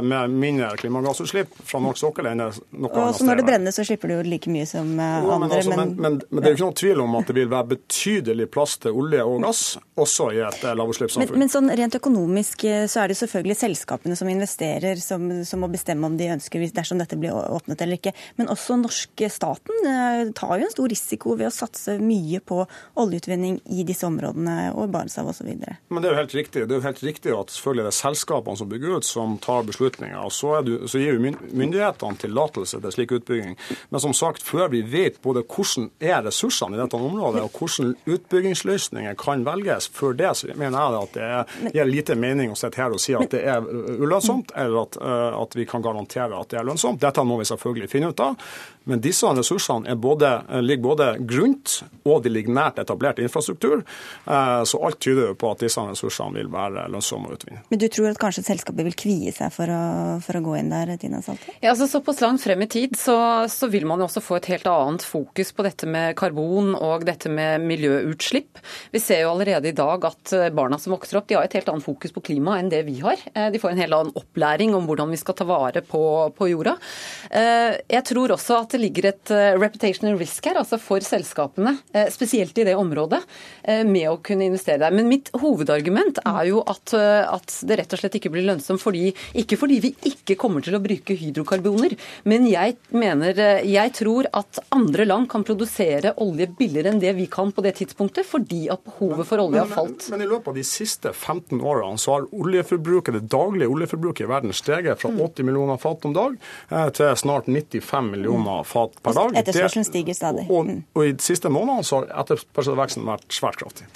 [0.02, 3.26] med mindre klimagassutslipp fra norsk sokkel enn noe annet sted.
[3.26, 5.32] Og Når det brenner, så slipper du jo like mye som andre.
[5.32, 7.36] Ja, men, altså, men men, men, det er jo ikke noen tvil om at det
[7.36, 9.62] vil være betydelig plass til olje og gass,
[10.00, 11.34] også i et eh, lavutslippssamfunn.
[11.34, 15.62] Men, men sånn rent økonomisk eh, så er det selvfølgelig selskapene som investerer, som, som,
[15.62, 18.14] må bestemme om de ønsker dersom dette blir åpnet eller ikke.
[18.40, 22.62] Men også norske staten eh, tar jo en stor risiko ved å satse mye på
[23.02, 25.50] oljeutvinning i disse områdene og Barentshavet osv.
[25.52, 26.66] Men det er jo helt riktig.
[26.66, 29.66] Det er jo helt riktig at selvfølgelig det er selskapene som bygger ut, som tar
[29.68, 30.18] beslutninger.
[30.18, 33.56] og Så, det, så gir jo myndighetene tillatelse til slik utbygging.
[33.90, 37.50] Men som sagt, før vi vet både hvordan hvordan er ressursene i dette området, og
[37.56, 39.88] hvordan utbyggingsløsninger kan velges.
[39.92, 43.14] For det så mener jeg at det gir lite mening å sitte her og si
[43.14, 47.00] at det er ulønnsomt, eller at, eh, at vi kan garantere at det er lønnsomt.
[47.00, 48.36] Dette må vi selvfølgelig finne ut av.
[48.88, 50.30] Men disse ressursene både,
[50.62, 53.82] ligger både grunt og de ligger nært etablert infrastruktur.
[54.26, 57.62] Eh, så alt tyder på at disse ressursene vil være lønnsomme å utvinne.
[57.72, 59.82] Men du tror at kanskje selskapet vil kvie seg for å,
[60.24, 61.56] for å gå inn der, Tina Salte?
[61.60, 63.16] Ja, altså Såpass langt frem i tid så,
[63.52, 66.74] så vil man jo også få et helt annet fokus på dette dette med karbon
[66.76, 68.60] og dette med miljøutslipp.
[68.92, 71.68] Vi ser jo allerede i dag at barna som vokser opp, de har et helt
[71.72, 73.20] annet fokus på klima enn det vi har.
[73.32, 76.02] De får en helt annen opplæring om hvordan vi skal ta vare på,
[76.36, 76.76] på jorda.
[77.32, 81.74] Jeg tror også at det ligger et reputational risk her, altså for selskapene,
[82.12, 83.20] spesielt i det området,
[83.86, 84.94] med å kunne investere der.
[84.94, 89.10] Men mitt hovedargument er jo at, at det rett og slett ikke blir lønnsomt fordi,
[89.38, 91.96] ikke fordi vi ikke kommer til å bruke hydrokarboner,
[92.28, 97.26] men jeg mener, jeg tror at andre land kan produsere olje billigere enn det vi
[97.30, 100.08] kan på det tidspunktet, fordi at behovet for olje har falt.
[100.08, 103.70] Men, men, men i løpet av de siste 15 årene så har oljeforbruket, det daglige
[103.72, 105.46] oljeforbruket i verden steget fra 80 mm.
[105.48, 106.36] millioner fat om dag
[106.70, 109.34] eh, til snart 95 millioner fat per dag.
[109.42, 110.46] Etterspørselen stiger stadig.
[110.48, 113.88] Og, og, og, i de siste månedene så har etterspørselveksten vært svært kraftig.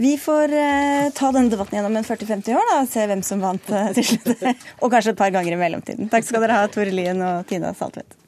[0.00, 3.44] Vi får uh, ta denne debatten gjennom en 40-50 år da, og se hvem som
[3.44, 4.44] vant uh, til slutt.
[4.82, 6.12] og kanskje et par ganger i mellomtiden.
[6.12, 8.23] Takk skal dere ha, Tore Lien og Tina Saltvedt.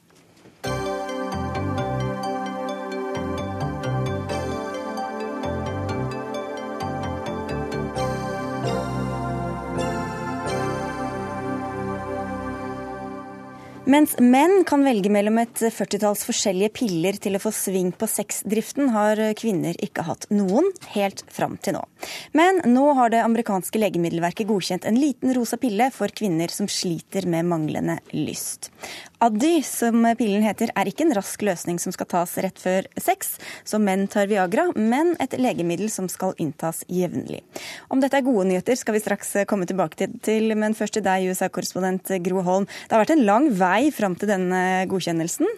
[13.87, 18.89] Mens menn kan velge mellom et førtitalls forskjellige piller til å få sving på sexdriften,
[18.91, 21.85] har kvinner ikke hatt noen, helt fram til nå.
[22.35, 27.29] Men nå har det amerikanske legemiddelverket godkjent en liten rosa pille for kvinner som sliter
[27.31, 28.73] med manglende lyst.
[29.17, 33.31] Addy, som pillen heter, er ikke en rask løsning som skal tas rett før sex,
[33.65, 37.39] som menn tar Viagra, men et legemiddel som skal inntas jevnlig.
[37.89, 41.31] Om dette er gode nyheter, skal vi straks komme tilbake til, men først til deg,
[41.31, 42.69] USA-korrespondent Gro Holm.
[42.69, 44.61] Det har vært en lang vei fram til denne
[44.91, 45.49] godkjennelsen?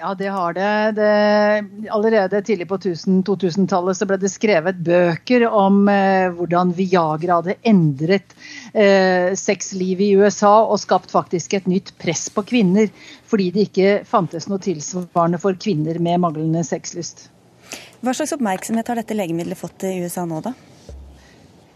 [0.00, 0.92] Ja, det har det.
[0.94, 7.56] det allerede tidlig på 2000-tallet så ble det skrevet bøker om eh, hvordan Viagra hadde
[7.66, 8.36] endret
[8.78, 12.86] eh, sexlivet i USA og skapt faktisk et nytt press på kvinner,
[13.26, 17.26] fordi det ikke fantes noe tilsvarende for kvinner med manglende sexlyst.
[17.98, 20.54] Hva slags oppmerksomhet har dette legemiddelet fått i USA nå, da?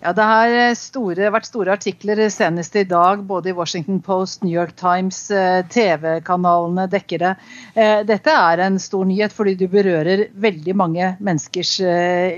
[0.03, 4.41] Ja, Det har eh, store, vært store artikler senest i dag, både i Washington Post,
[4.43, 7.31] New York Times, eh, TV-kanalene dekker det.
[7.79, 11.77] Eh, dette er en stor nyhet fordi du berører veldig mange menneskers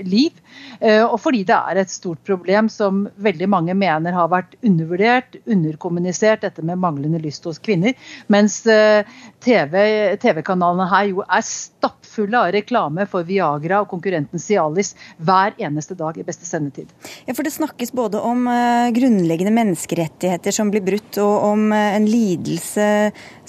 [0.05, 0.37] liv.
[0.85, 6.41] Og fordi det er et stort problem som veldig mange mener har vært undervurdert, underkommunisert,
[6.43, 7.95] dette med manglende lyst hos kvinner.
[8.31, 15.55] Mens TV-kanalene TV her jo er stappfulle av reklame for Viagra og konkurrenten Cialis hver
[15.61, 16.91] eneste dag i beste sendetid.
[17.25, 22.07] Ja, for det snakkes både om uh, grunnleggende menneskerettigheter som blir brutt, og om en
[22.09, 22.89] lidelse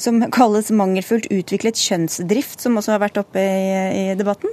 [0.00, 3.66] som kalles mangelfullt utviklet kjønnsdrift, som også har vært oppe i,
[4.12, 4.52] i debatten?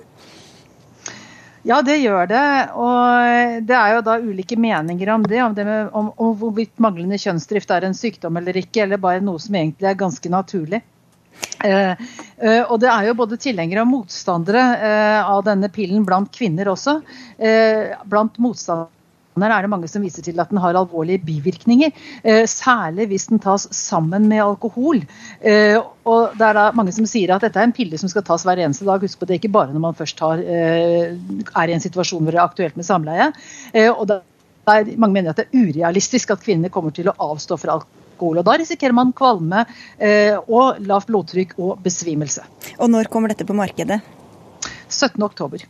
[1.64, 2.46] Ja, det gjør det.
[2.76, 5.40] Og det er jo da ulike meninger om det.
[5.44, 9.24] Om, det med, om, om hvorvidt manglende kjønnsdrift er en sykdom eller ikke, eller bare
[9.24, 10.82] noe som egentlig er ganske naturlig.
[11.64, 11.94] Eh,
[12.38, 16.70] eh, og det er jo både tilhengere og motstandere eh, av denne pillen blant kvinner
[16.74, 17.00] også.
[17.40, 18.92] Eh, blant motstandere
[19.42, 21.94] er det mange som viser til at den har alvorlige bivirkninger.
[22.24, 25.02] Eh, særlig hvis den tas sammen med alkohol.
[25.42, 28.26] Eh, og det er da mange som sier at dette er en pille som skal
[28.28, 29.02] tas hver eneste dag.
[29.02, 31.16] Husk på det, ikke bare når man først har, eh,
[31.56, 33.32] er i en situasjon hvor det er aktuelt med samleie.
[33.74, 34.22] og det
[34.68, 38.38] er, mange mener at det er urealistisk at kvinner kommer til å avstå fra alkohol.
[38.38, 39.66] Og Da risikerer man kvalme
[40.48, 42.44] og lavt blodtrykk og besvimelse.
[42.80, 44.02] Og når kommer dette på markedet?
[44.94, 45.24] 17.
[45.26, 45.64] oktober.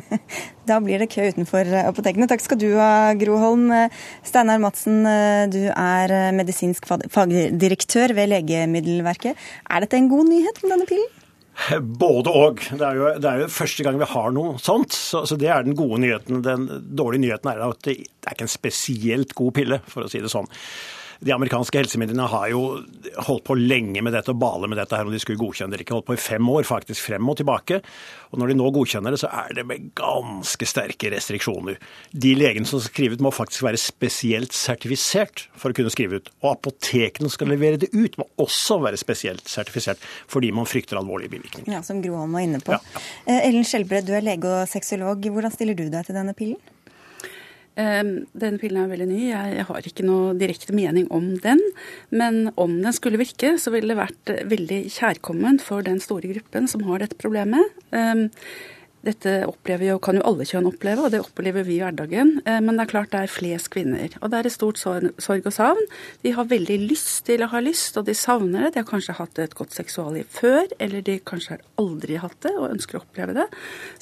[0.70, 2.28] da blir det kø utenfor apotekene.
[2.30, 3.68] Takk skal du ha, Gro Holm.
[4.26, 5.02] Steinar Madsen,
[5.52, 9.48] du er medisinsk fagdirektør ved Legemiddelverket.
[9.70, 11.16] Er dette en god nyhet med denne pillen?
[11.80, 12.62] Både og.
[12.70, 14.94] Det er, jo, det er jo første gang vi har noe sånt.
[14.96, 16.40] Så, så, det er den gode nyheten.
[16.46, 16.66] Den
[16.96, 20.22] dårlige nyheten er at det, det er ikke en spesielt god pille, for å si
[20.22, 20.48] det sånn
[21.20, 22.60] de amerikanske helsemyndighetene har jo
[23.26, 25.84] holdt på lenge med dette og bale med dette her om de skulle godkjenne det
[25.84, 25.98] ikke.
[25.98, 27.80] Holdt på i fem år, faktisk frem og tilbake.
[28.30, 31.76] Og når de nå godkjenner det, så er det med ganske sterke restriksjoner.
[32.24, 36.22] De legene som skal skrive ut, må faktisk være spesielt sertifisert for å kunne skrive
[36.22, 36.32] ut.
[36.40, 40.00] Og apotekene som skal levere det ut, må også være spesielt sertifisert
[40.30, 41.68] fordi man frykter alvorlige bivirkninger.
[41.74, 42.78] Ja, Som Groholm var inne på.
[42.78, 43.04] Ja.
[43.26, 45.20] Eh, Ellen Skjelbred, du er lege og sexolog.
[45.20, 46.60] Hvordan stiller du deg til denne pillen?
[47.76, 49.20] Denne pillen er veldig ny.
[49.30, 51.62] Jeg har ikke noe direkte mening om den.
[52.10, 56.68] Men om den skulle virke, så ville det vært veldig kjærkomment for den store gruppen
[56.70, 57.78] som har dette problemet.
[59.06, 62.34] Dette opplever jo, kan jo alle kjønn oppleve, og det opplever vi i hverdagen.
[62.44, 64.12] Eh, men det er klart det er flest kvinner.
[64.20, 65.86] Og det er et stort sorg og savn.
[66.24, 68.74] De har veldig lyst til å ha lyst, og de savner det.
[68.74, 72.52] De har kanskje hatt et godt seksualliv før, eller de kanskje har aldri hatt det
[72.58, 73.48] og ønsker å oppleve det.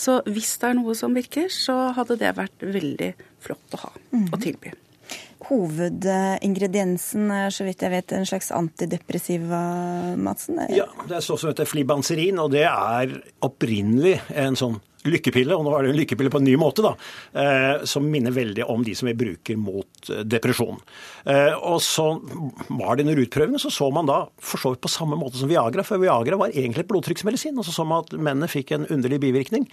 [0.01, 3.95] Så hvis det er noe som virker, så hadde det vært veldig flott å ha
[3.95, 4.43] og mhm.
[4.43, 4.75] tilby.
[5.49, 9.61] hovedingrediensen er så vidt jeg vet en slags antidepressiva,
[10.19, 10.59] Madsen?
[10.75, 13.15] Ja, det er stoff som heter flibanserin, og det er
[13.47, 16.95] opprinnelig en sånn lykkepille, og nå er det en lykkepille på en ny måte, da,
[17.39, 20.81] eh, som minner veldig om de som vi bruker mot eh, depresjon.
[21.29, 22.09] Eh, og så
[22.69, 25.51] var det under utprøvene, så så man da for så vidt på samme måte som
[25.51, 28.89] Viagra, for Viagra var egentlig et blodtrykksmedisin, og så så man at mennene fikk en
[28.91, 29.69] underlig bivirkning.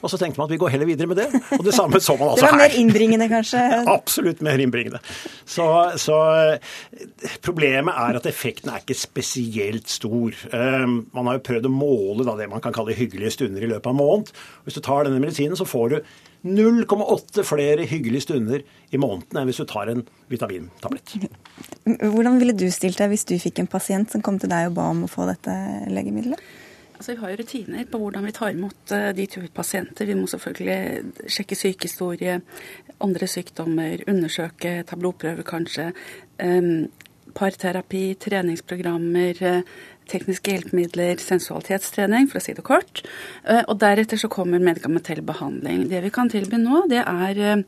[0.00, 1.28] Og så tenkte man at vi går heller videre med det,
[1.58, 2.54] og det samme så man altså her.
[2.54, 3.64] Det var mer innbringende, kanskje?
[3.98, 5.02] Absolutt mer innbringende.
[5.44, 5.66] Så,
[6.00, 6.16] så,
[7.44, 10.36] problemet er at effekten er ikke spesielt stor.
[10.50, 13.90] Man har jo prøvd å måle da, det man kan kalle hyggelige stunder i løpet
[13.90, 14.32] av en måned.
[14.70, 15.98] Hvis du tar denne medisinen, så får du
[16.46, 21.16] 0,8 flere hyggelige stunder i måneden enn hvis du tar en vitamintablett.
[22.14, 24.78] Hvordan ville du stilt deg hvis du fikk en pasient som kom til deg og
[24.78, 25.52] ba om å få dette
[25.90, 26.40] legemiddelet?
[27.00, 29.24] Altså, vi har jo rutiner på hvordan vi tar imot uh, de
[29.56, 30.04] pasienter.
[30.04, 32.34] Vi må selvfølgelig sjekke sykehistorie,
[33.00, 35.86] andre sykdommer, undersøke, ta blodprøver kanskje.
[36.44, 36.90] Um,
[37.32, 43.04] parterapi, treningsprogrammer, uh, tekniske hjelpemidler, sensualitetstrening, for å si det kort.
[43.46, 45.86] Uh, og deretter så kommer medikamentell behandling.
[45.92, 47.64] Det vi kan tilby nå, det er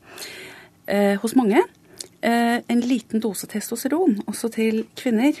[1.23, 1.61] hos mange
[2.23, 5.37] en liten dose testosteron, også til kvinner.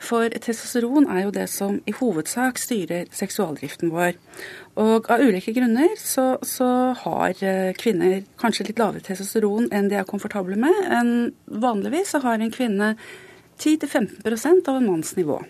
[0.00, 4.16] For testosteron er jo det som i hovedsak styrer seksualdriften vår.
[4.80, 6.68] Og av ulike grunner så, så
[7.02, 7.36] har
[7.80, 10.84] kvinner kanskje litt lavere testosteron enn de er komfortable med.
[10.88, 11.12] enn
[11.46, 12.94] vanligvis så har en kvinne
[13.60, 15.42] 10-15% av en manns nivå.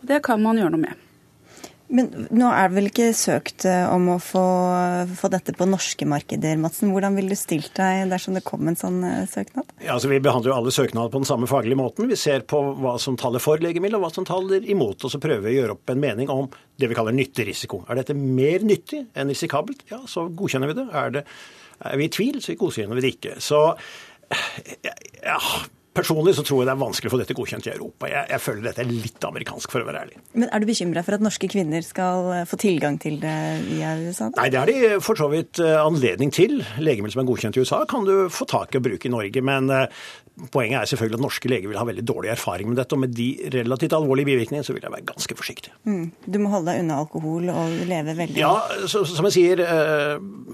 [0.00, 1.04] Det kan man gjøre noe med.
[1.88, 4.42] Men nå er det vel ikke søkt eh, om å få,
[5.16, 6.90] få, dette på norske markeder, Madsen.
[6.92, 9.70] Hvordan ville du stilt deg dersom det kom en sånn eh, søknad?
[9.80, 12.10] Ja, altså Vi behandler jo alle søknader på den samme faglige måten.
[12.10, 15.00] Vi ser på hva som taler for legemiddel og hva som taler imot.
[15.00, 17.80] Og så prøver vi å gjøre opp en mening om det vi kaller nytterisiko.
[17.88, 19.86] Er dette mer nyttig enn risikabelt?
[19.88, 20.86] Ja, så godkjenner vi det.
[20.92, 21.24] Er, det,
[21.88, 23.38] er vi i tvil, så godkjenner vi det ikke.
[23.40, 23.64] Så
[25.24, 25.40] ja,
[25.98, 28.06] Personlig så tror jeg det er vanskelig å få dette godkjent i Europa.
[28.10, 30.20] Jeg, jeg, føler dette er litt amerikansk, for å være ærlig.
[30.38, 33.34] Men Er du bekymra for at norske kvinner skal eh, få tilgang til det
[33.74, 34.30] i USA?
[34.36, 36.60] Nei, det har de for så vidt eh, anledning til.
[36.78, 39.42] Legemiddel som er godkjent i USA kan du få tak i å bruke i Norge.
[39.42, 39.88] Men eh,
[40.54, 42.94] poenget er selvfølgelig at norske leger vil ha veldig dårlig erfaring med dette.
[42.94, 45.74] Og med de relativt alvorlige bivirkningene så vil jeg være ganske forsiktig.
[45.88, 46.04] Mm.
[46.28, 48.54] Du må holde deg unna alkohol og leve veldig Ja,
[48.86, 49.64] så, som jeg sier,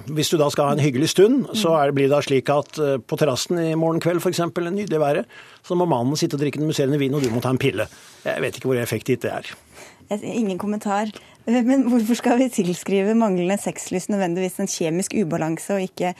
[0.08, 2.80] hvis du da skal ha en hyggelig stund, så er, blir det da slik at
[3.04, 5.33] på terrassen i morgen kveld f.eks., nydelig været,
[5.64, 7.86] så må mannen sitte og drikke den musserende vin, og du må ta en pille.
[8.24, 9.52] Jeg vet ikke hvor effektivt det er.
[10.20, 11.12] Ingen kommentar.
[11.68, 16.14] Men hvorfor skal vi tilskrive manglende sexlyst nødvendigvis en kjemisk ubalanse, og ikke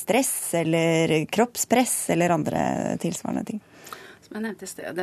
[0.00, 2.62] stress eller kroppspress eller andre
[3.02, 3.62] tilsvarende ting?
[4.28, 4.98] Som jeg nevnte i sted,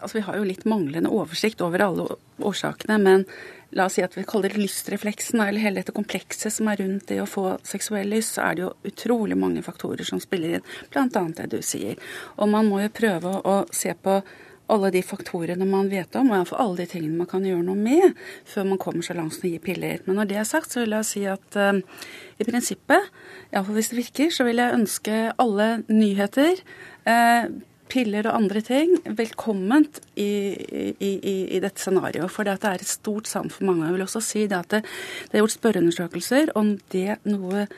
[0.00, 2.06] altså Vi har jo litt manglende oversikt over alle
[2.40, 2.96] årsakene.
[3.02, 3.26] Men
[3.76, 7.10] la oss si at vi kaller det lystrefleksen, eller hele dette komplekset som er rundt
[7.10, 10.68] det å få seksuell lyst, så er det jo utrolig mange faktorer som spiller inn.
[10.94, 11.24] Bl.a.
[11.36, 12.00] det du sier.
[12.40, 14.22] Og man må jo prøve å se på
[14.68, 17.78] alle de faktorene man vet om, og iallfall alle de tingene man kan gjøre noe
[17.78, 18.16] med,
[18.48, 20.02] før man kommer så langt som å gi piller.
[20.04, 21.80] Men når det er sagt, så vil jeg si at uh,
[22.36, 23.08] i prinsippet,
[23.52, 26.60] iallfall hvis det virker, så vil jeg ønske alle nyheter
[27.08, 27.48] uh,
[27.90, 32.32] piller og andre ting velkomment i, i, i, i dette scenarioet.
[32.32, 33.86] For det er et stort savn for mange.
[33.86, 34.82] Jeg vil også si det at det,
[35.28, 37.68] det er gjort spørreundersøkelser om det noe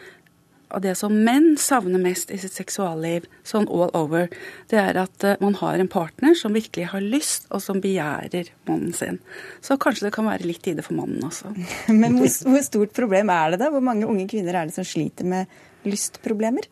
[0.70, 4.28] av det som menn savner mest i sitt seksualliv, sånn all over,
[4.70, 8.52] det er at eh, man har en partner som virkelig har lyst, og som begjærer
[8.70, 9.18] mannen sin.
[9.64, 11.52] Så kanskje det kan være litt i det for mannen også.
[12.02, 13.70] Men hvor, hvor stort problem er det da?
[13.74, 15.50] Hvor mange unge kvinner er det som sliter med
[15.88, 16.70] lystproblemer?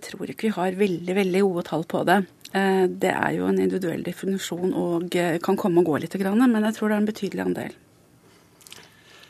[0.00, 2.22] Jeg tror ikke vi har veldig, veldig gode tall på det.
[2.50, 6.66] Eh, det er jo en individuell definisjon og eh, kan komme og gå litt, men
[6.66, 7.78] jeg tror det er en betydelig andel.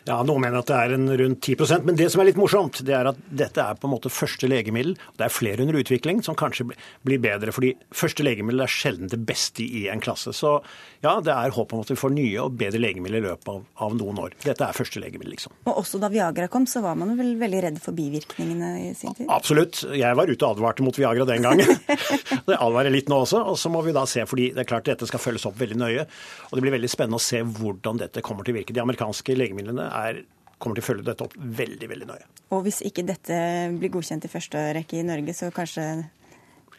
[0.08, 2.80] Ja, Noen mener at det er en rundt 10% Men det som er litt morsomt,
[2.88, 4.94] det er at dette er på en måte første legemiddel.
[5.18, 6.70] Det er flere under utvikling som kanskje
[7.06, 10.32] blir bedre, fordi første legemiddel er sjelden det beste i en klasse.
[10.34, 10.56] Så
[11.01, 13.62] ja, det er håp om at vi får nye og bedre legemidler i løpet av,
[13.86, 14.34] av, noen år.
[14.44, 15.55] Dette er første legemiddel, liksom.
[15.64, 19.16] Og også da Viagra kom, så var man vel veldig redd for bivirkningene i sin
[19.16, 19.30] tid?
[19.32, 19.80] Absolutt.
[19.96, 21.72] Jeg var ute og advarte mot Viagra den gangen.
[22.51, 23.40] det advarer litt nå også.
[23.48, 25.80] Og så må vi da se, fordi det er klart dette skal følges opp veldig
[25.80, 26.05] nøye.
[26.51, 28.76] Og det blir veldig spennende å se hvordan dette kommer til å virke.
[28.76, 30.20] De amerikanske legemidlene er,
[30.61, 32.28] kommer til å følge dette opp veldig veldig nøye.
[32.53, 33.40] Og hvis ikke dette
[33.80, 35.86] blir godkjent i første rekke i Norge, så kanskje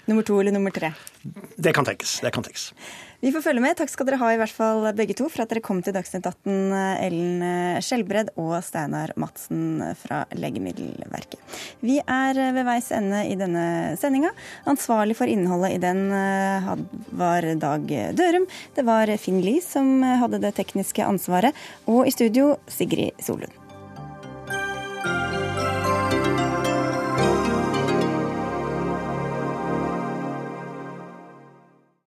[0.09, 0.93] nummer to eller nummer tre?
[1.55, 2.19] Det kan tenkes.
[2.23, 2.71] Det kan tenkes.
[3.21, 3.75] Vi får følge med.
[3.77, 6.25] Takk skal dere ha i hvert fall begge to for at dere kom til Dagsnytt
[6.25, 6.55] 18,
[7.05, 7.43] Ellen
[7.85, 11.37] Skjelbred og Steinar Madsen fra Legemiddelverket.
[11.85, 14.33] Vi er ved veis ende i denne sendinga.
[14.73, 16.73] Ansvarlig for innholdet i den eh,
[17.21, 18.49] var Dag Dørum.
[18.73, 21.53] Det var Finn Lie som hadde det tekniske ansvaret.
[21.85, 23.60] Og i studio Sigrid Solund.